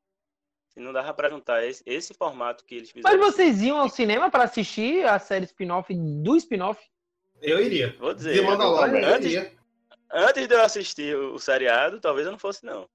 [0.69, 3.19] Se não dava pra juntar esse, esse formato que eles fizeram.
[3.19, 6.81] Mas vocês iam ao cinema para assistir a série spin-off do spin-off?
[7.43, 7.95] Eu iria.
[7.99, 9.53] Vou dizer, The Mandalorian, eu antes, iria.
[10.11, 12.89] antes de eu assistir o, o seriado, talvez eu não fosse, não.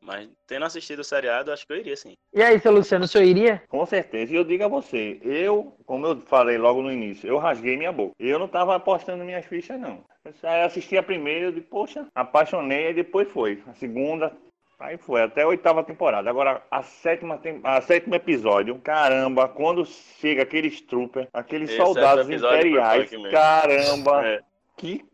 [0.00, 2.14] Mas tendo assistido o seriado, acho que eu iria sim.
[2.32, 3.62] E aí, seu Luciano, o senhor iria?
[3.68, 4.32] Com certeza.
[4.32, 7.92] E eu digo a você, eu, como eu falei logo no início, eu rasguei minha
[7.92, 8.14] boca.
[8.18, 10.04] Eu não estava apostando minhas fichas, não.
[10.24, 13.62] Eu só assisti a primeira, eu disse, poxa, apaixonei, e depois foi.
[13.66, 14.32] A segunda,
[14.78, 16.30] aí foi, até a oitava temporada.
[16.30, 17.60] Agora, a sétima, tem...
[17.64, 24.26] a sétimo episódio, caramba, quando chega aqueles troopers, aqueles Esse soldados episódio foi imperiais, caramba,
[24.26, 24.40] É.
[24.76, 25.04] que...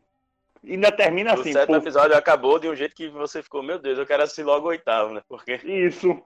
[0.66, 3.78] Ainda termina o assim, sétimo pô, episódio acabou de um jeito que você ficou, meu
[3.78, 5.20] Deus, eu quero assistir logo o oitavo, né?
[5.28, 6.22] Porque, isso,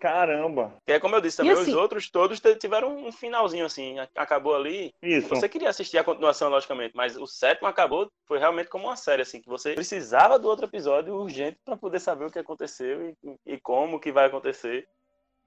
[0.00, 3.96] caramba, porque é como eu disse também, assim- os outros todos tiveram um finalzinho assim,
[4.16, 4.92] acabou ali.
[5.02, 5.28] isso.
[5.28, 9.22] Você queria assistir a continuação, logicamente, mas o sétimo acabou, foi realmente como uma série,
[9.22, 13.16] assim, que você precisava do outro episódio urgente pra poder saber o que aconteceu e,
[13.46, 14.86] e como que vai acontecer.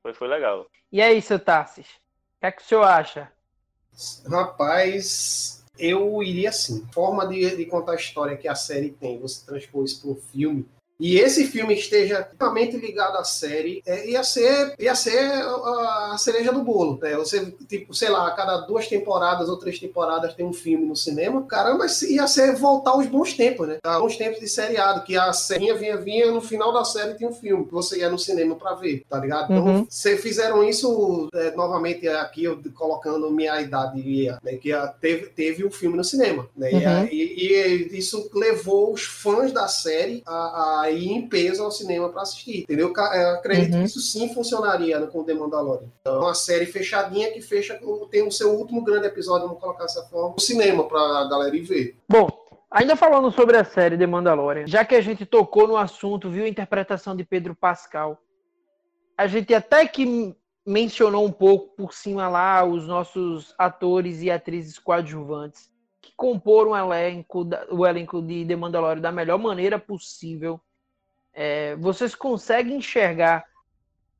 [0.03, 0.67] Foi, foi legal.
[0.91, 1.87] E aí, seu Tarsis?
[1.87, 3.31] O que é que o senhor acha?
[4.29, 6.85] Rapaz, eu iria assim.
[6.93, 10.15] Forma de, de contar a história que a série tem, você transpor isso para um
[10.15, 10.65] filme.
[10.99, 16.17] E esse filme esteja totalmente ligado à série, é, ia ser, ia ser a, a
[16.17, 16.97] cereja do bolo.
[17.01, 17.15] Né?
[17.15, 20.95] Você, tipo, sei lá, a cada duas temporadas ou três temporadas tem um filme no
[20.95, 21.45] cinema.
[21.47, 23.77] Caramba, ia ser voltar aos bons tempos, né?
[23.83, 27.29] Aos bons tempos de seriado, que a série vinha, vinha, no final da série tinha
[27.29, 29.51] um filme que você ia no cinema para ver, tá ligado?
[29.51, 29.87] Então, Uhum.
[29.89, 34.01] vocês fizeram isso é, novamente aqui, eu colocando minha idade,
[34.43, 36.71] né, que a- teve, teve um filme no cinema, né?
[36.71, 36.87] E, Uhum.
[36.87, 41.71] a- e- e isso levou os fãs da série a, a ir em peso ao
[41.71, 42.93] cinema para assistir, entendeu?
[42.95, 43.79] Eu acredito Uhum.
[43.81, 45.87] que isso sim funcionaria com The Mandalorian.
[46.01, 47.79] Então, é uma série fechadinha que fecha,
[48.09, 51.61] tem o seu último grande episódio, vamos colocar dessa forma, no cinema pra galera ir
[51.61, 51.97] ver.
[52.09, 52.29] Bom,
[52.69, 56.45] ainda falando sobre a série The Mandalorian, já que a gente tocou no assunto, viu
[56.45, 58.17] a interpretação de Pedro Pascal,
[59.17, 64.79] a gente até que mencionou um pouco por cima lá os nossos atores e atrizes
[64.79, 65.69] coadjuvantes
[66.01, 70.59] que comporam o elenco, o elenco de The Mandalorian da melhor maneira possível.
[71.35, 73.43] É, vocês conseguem enxergar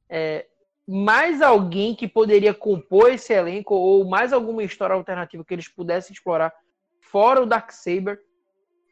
[0.09, 0.45] é,
[0.86, 6.13] mais alguém que poderia compor esse elenco ou mais alguma história alternativa que eles pudessem
[6.13, 6.53] explorar
[6.99, 8.20] fora o Darksaber?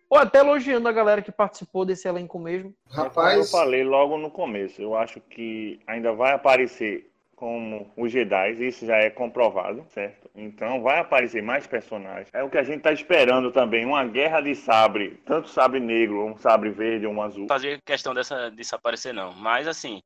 [0.10, 2.74] Ou até elogiando a galera que participou desse elenco mesmo.
[2.92, 7.92] É como eu Rapaz, falei logo no começo, eu acho que ainda vai aparecer como
[7.98, 10.30] os Jedi, isso já é comprovado, certo?
[10.36, 12.30] Então vai aparecer mais personagens.
[12.34, 16.26] É o que a gente tá esperando também, uma guerra de sabre, tanto sabre negro,
[16.26, 17.48] um sabre verde, um azul.
[17.48, 19.34] fazer questão dessa, disso aparecer, não.
[19.34, 20.02] Mas, assim,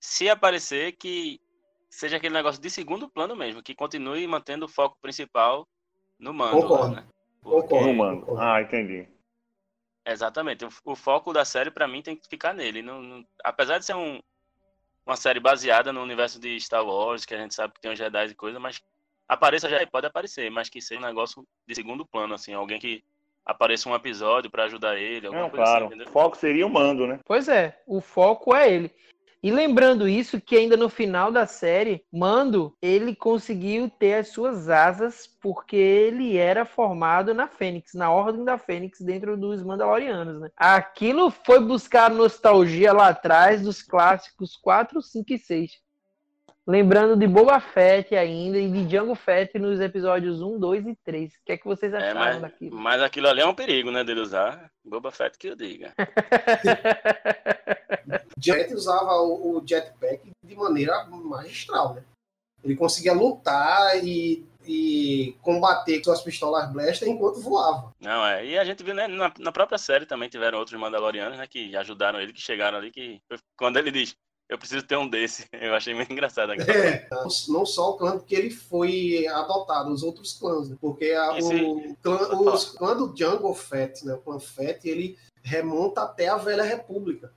[0.00, 1.40] se aparecer, que
[1.88, 5.66] seja aquele negócio de segundo plano mesmo, que continue mantendo o foco principal
[6.18, 6.60] no mando.
[6.62, 6.94] Concordo.
[6.94, 7.06] Lá, né?
[7.42, 7.86] Concordo.
[7.86, 8.38] No mando.
[8.38, 9.06] Ah, entendi.
[10.06, 10.64] Exatamente.
[10.64, 12.82] O, o foco da série, pra mim, tem que ficar nele.
[12.82, 14.20] Não, não- apesar de ser um,
[15.06, 17.98] uma série baseada no universo de Star Wars, que a gente sabe que tem os
[17.98, 18.80] Jedi e coisa, mas
[19.28, 23.02] apareça já pode aparecer, mas que seja um negócio de segundo plano, assim, alguém que
[23.44, 25.84] apareça um episódio pra ajudar ele, alguma Não, coisa claro.
[25.86, 26.12] assim, O entendeu?
[26.12, 27.18] foco seria o mando, né?
[27.24, 28.94] Pois é, o foco é ele.
[29.42, 34.68] E lembrando isso, que ainda no final da série, Mando, ele conseguiu ter as suas
[34.68, 40.50] asas porque ele era formado na Fênix, na Ordem da Fênix, dentro dos Mandalorianos, né?
[40.56, 45.70] Aquilo foi buscar nostalgia lá atrás dos clássicos 4, 5 e 6.
[46.66, 51.32] Lembrando de Boba Fett ainda e de Django Fett nos episódios 1, 2 e 3.
[51.32, 52.76] O que é que vocês É, acharam mas, daquilo?
[52.76, 54.70] mas aquilo ali é um perigo, né, dele usar.
[54.84, 55.94] Boba Fett que eu diga.
[58.40, 62.04] Jet usava o, o jetpack de maneira magistral, né?
[62.62, 67.90] Ele conseguia lutar e, e combater com suas pistolas blaster enquanto voava.
[68.00, 68.44] Não, é.
[68.44, 71.74] E a gente viu, né, na, na própria série também tiveram outros Mandalorianos, né, que
[71.76, 73.18] ajudaram ele, que chegaram ali, que
[73.56, 74.14] quando ele diz,
[74.48, 76.52] eu preciso ter um desse, eu achei muito engraçado.
[76.52, 77.08] É,
[77.48, 80.76] não só o clã que ele foi adotado, os outros clãs, né?
[80.80, 84.12] Porque a- Esse- o, clã, os clã do Jungle Fett, né?
[84.14, 87.32] O clã Fett, ele remonta até a Velha República.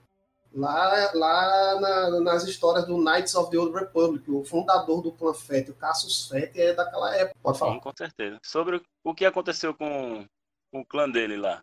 [0.54, 5.34] Lá, lá na- nas histórias do Knights of the Old Republic, o fundador do clã
[5.34, 7.36] Fett, o Cassius Fett, é daquela época.
[7.42, 7.72] Pode falar.
[7.72, 8.38] Sim, com certeza.
[8.42, 10.24] Sobre o, que aconteceu com,
[10.70, 11.60] com o clã dele lá.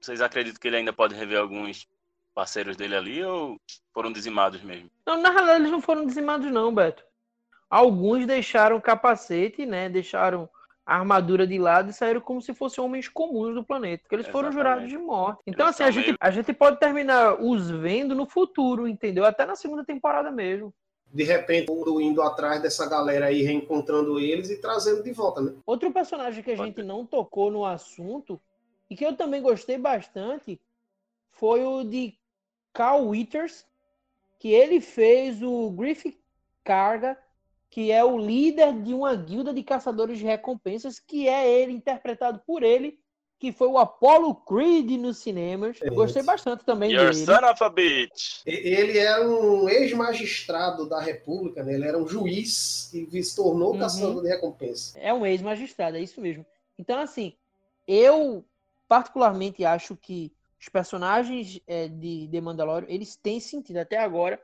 [0.00, 1.88] Vocês acreditam que ele ainda pode rever alguns
[2.32, 3.58] parceiros dele ali ou
[3.92, 4.88] foram dizimados mesmo?
[5.04, 7.02] Não, na realidade, eles não foram dizimados, não, Beto.
[7.68, 9.88] Alguns deixaram o capacete, né?
[9.88, 10.48] Deixaram
[10.86, 14.02] a armadura de lado e saíram como se fossem homens comuns do planeta.
[14.04, 14.74] Porque eles foram Exatamente.
[14.74, 15.42] jurados de morte.
[15.44, 19.24] Então, Eles assim, a gente, meio- a gente pode terminar os vendo no futuro, entendeu?
[19.24, 20.72] Até na segunda temporada mesmo.
[21.12, 21.70] De repente,
[22.00, 25.54] indo atrás dessa galera aí, reencontrando eles e trazendo de volta, né?
[25.66, 28.40] Outro personagem que a gente não tocou no assunto
[28.88, 30.60] e que eu também gostei bastante
[31.30, 32.14] foi o de
[32.72, 33.66] Carl Withers,
[34.38, 36.18] que ele fez o Griffith
[36.62, 37.16] Carga,
[37.76, 42.40] que é o líder de uma guilda de caçadores de recompensas, que é ele interpretado
[42.46, 42.98] por ele,
[43.38, 45.76] que foi o Apollo Creed nos cinemas.
[45.82, 47.26] É Gostei bastante também Your dele.
[47.26, 48.40] son of a bitch!
[48.46, 51.74] E- Ele era um ex-magistrado da República, né?
[51.74, 53.78] Ele era um juiz que se tornou Uhum.
[53.78, 54.98] caçador de recompensa.
[54.98, 56.46] É um ex-magistrado, é isso mesmo.
[56.78, 57.34] Então, assim,
[57.86, 58.42] eu
[58.88, 63.76] particularmente acho que os personagens é, de The Mandalorian, eles têm sentido.
[63.76, 64.40] Até agora,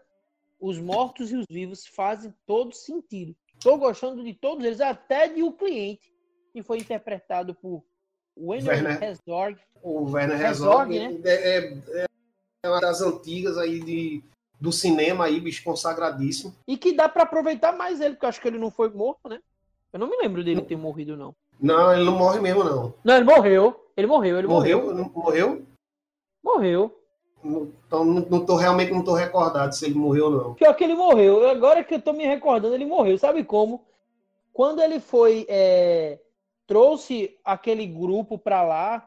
[0.63, 3.35] os mortos e os vivos fazem todo sentido.
[3.61, 6.13] Tô gostando de todos eles, até de O Cliente,
[6.53, 7.83] que foi interpretado por
[8.39, 9.03] Werner.
[9.03, 9.59] Herzog.
[9.83, 12.07] O Werner Herzog, Herzog é, é-
[12.65, 14.23] é uma das antigas aí de,
[14.61, 16.55] do cinema aí, bicho consagradíssimo.
[16.69, 19.29] E que dá pra aproveitar mais ele, porque eu acho que ele não foi morto,
[19.29, 19.41] né?
[19.93, 21.35] Eu não me lembro dele ter morrido, não.
[21.61, 22.95] Não, ele não morre mesmo, não.
[23.05, 23.91] Não, ele morreu.
[23.97, 24.81] Ele morreu, ele morreu.
[24.83, 25.11] Morreu?
[25.13, 25.67] Morreu?
[26.43, 27.02] Morreu.
[27.45, 30.55] Então não, tô, realmente não tô recordado se ele morreu ou não.
[30.55, 31.49] Pior que ele morreu.
[31.49, 33.19] Agora que eu tô me recordando, ele morreu.
[33.19, 33.85] Sabe como?
[34.53, 35.47] Quando ele foi.
[35.49, 36.19] é,
[36.67, 39.07] trouxe aquele grupo pra lá.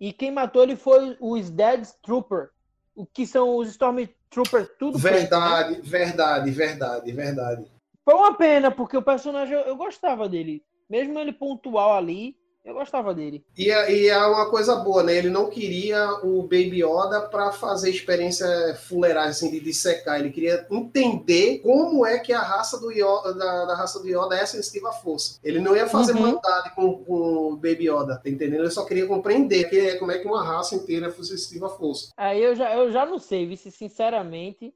[0.00, 2.50] E quem matou ele foi os Dead Trooper.
[2.96, 5.20] O que são os Stormtrooper, tudo preto, né?
[5.20, 7.72] Verdade, verdade, verdade, verdade.
[8.04, 10.64] Foi uma pena, porque o personagem eu gostava dele.
[10.88, 13.44] Mesmo ele pontual ali, eu gostava dele.
[13.56, 15.14] E, é- e é uma coisa boa, né?
[15.16, 18.46] Ele não queria o Baby Yoda para fazer experiência
[18.88, 20.20] fuleiragem assim, de dissecar.
[20.20, 24.36] Ele queria entender como é que a raça do Yoda, da, da raça do Yoda
[24.36, 25.38] é sensitiva à força.
[25.42, 26.20] Ele não ia fazer Uhum.
[26.22, 28.60] maldade com, com o Baby Yoda, tá entendendo?
[28.62, 32.10] Ele só queria compreender que como é que uma raça inteira é sensitiva à força.
[32.16, 34.74] Aí eu já, eu já não sei, vice, sinceramente.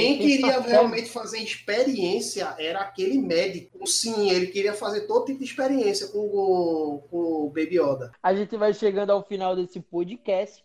[0.00, 3.86] Quem queria realmente fazer experiência era aquele médico.
[3.86, 8.12] Sim, ele queria fazer todo tipo de experiência com, o- com o Baby Yoda.
[8.22, 10.64] A gente vai chegando ao final desse podcast.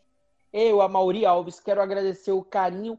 [0.54, 2.98] Eu, a Mauri Alves, quero agradecer o carinho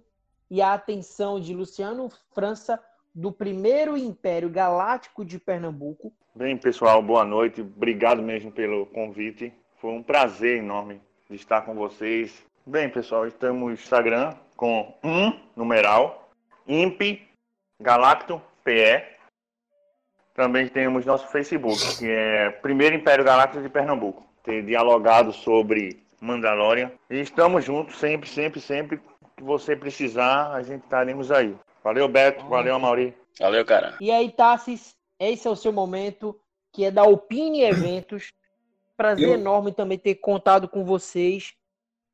[0.51, 2.81] e a atenção de Luciano França,
[3.15, 6.13] do primeiro Império Galáctico de Pernambuco.
[6.35, 7.61] Bem, pessoal, boa noite.
[7.61, 9.53] Obrigado mesmo pelo convite.
[9.77, 12.33] Foi um prazer enorme de estar com vocês.
[12.67, 16.22] Bem, pessoal, estamos no Instagram com um numeral,
[16.67, 17.01] imp
[17.81, 19.05] galacto PE.
[20.35, 24.25] Também temos nosso Facebook, que é Primeiro Império Galáctico de Pernambuco.
[24.43, 26.91] Ter dialogado sobre Mandalorian.
[27.11, 29.01] E estamos juntos sempre, sempre, sempre
[29.37, 31.55] que você precisar, a gente estaremos aí.
[31.85, 32.47] Valeu, Beto.
[32.47, 33.15] Valeu, Mauri.
[33.39, 33.97] Valeu, cara.
[34.01, 36.39] E aí, Tassis, esse é o seu momento,
[36.73, 38.33] que é da Opine Eventos.
[38.97, 41.55] Prazer Eu- enorme também ter contado com vocês,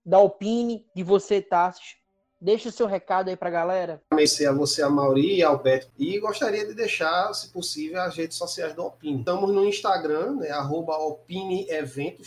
[0.05, 1.98] da Opine, de você, Tassis.
[2.41, 4.01] Deixa o seu recado aí pra galera.
[4.11, 5.89] agradecer a você, a Mauri e ao Beto.
[5.99, 9.19] E gostaria de deixar, se possível, as redes sociais do Opine.
[9.19, 10.97] Estamos no Instagram, né, arroba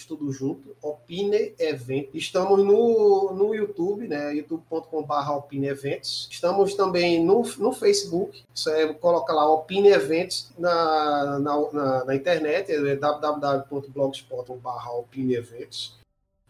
[0.08, 2.12] tudo junto, Opine Eventos.
[2.14, 5.70] Estamos no, no YouTube, né, youtube.com.br Opine.
[6.02, 12.16] Estamos também no, no Facebook, isso é, coloca lá Opine Eventos na, na, na, na
[12.16, 15.32] internet, é www.blogspot.com.br Opine.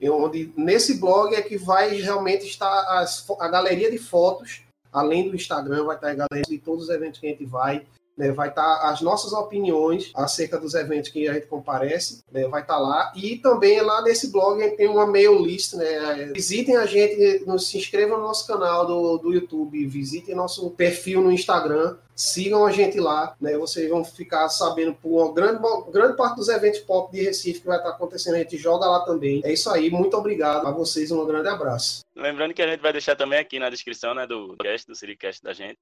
[0.09, 5.35] Onde nesse blog é que vai realmente estar as a galeria de fotos além do
[5.35, 7.85] Instagram, vai estar a galera de todos os eventos que a gente vai.
[8.21, 12.61] Né, vai estar as nossas opiniões acerca dos eventos que a gente comparece, né, vai
[12.61, 13.11] estar lá.
[13.15, 15.73] E também lá nesse blog tem uma mail list.
[15.73, 20.69] Né, visitem a gente, nos, se inscrevam no nosso canal do, do YouTube, visitem nosso
[20.69, 23.35] perfil no Instagram, sigam a gente lá.
[23.41, 25.59] Né, vocês vão ficar sabendo por uma grande,
[25.91, 28.35] grande parte dos eventos pop de Recife que vai estar acontecendo.
[28.35, 29.41] A gente joga lá também.
[29.43, 32.01] É isso aí, muito obrigado a vocês, um grande abraço.
[32.15, 35.41] Lembrando que a gente vai deixar também aqui na descrição né, do cast, do Siricast
[35.41, 35.79] da gente.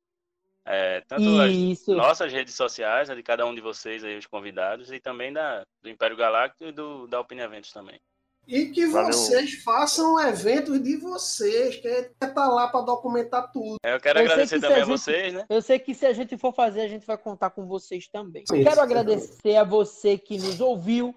[0.72, 1.96] É, tanto as Isso.
[1.96, 5.64] nossas redes sociais, a de cada um de vocês aí, os convidados, e também da,
[5.82, 8.00] do Império Galáctico e do, da Opinião Eventos também.
[8.48, 9.12] E que Valeu.
[9.12, 13.78] vocês façam eventos de vocês, que é estar lá para documentar tudo.
[13.84, 15.46] É, Eu quero Eu agradecer que também a a gente- vocês, né?
[15.50, 18.44] Eu sei que se a gente for fazer, a gente vai contar com vocês também.
[18.48, 18.82] Sim, Quero sim.
[18.82, 21.16] agradecer a você que nos ouviu,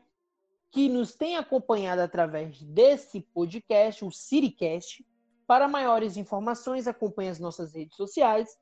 [0.70, 5.04] que nos tem acompanhado através desse podcast, o Siricast.
[5.46, 8.56] Para maiores informações, acompanhe as nossas redes sociais,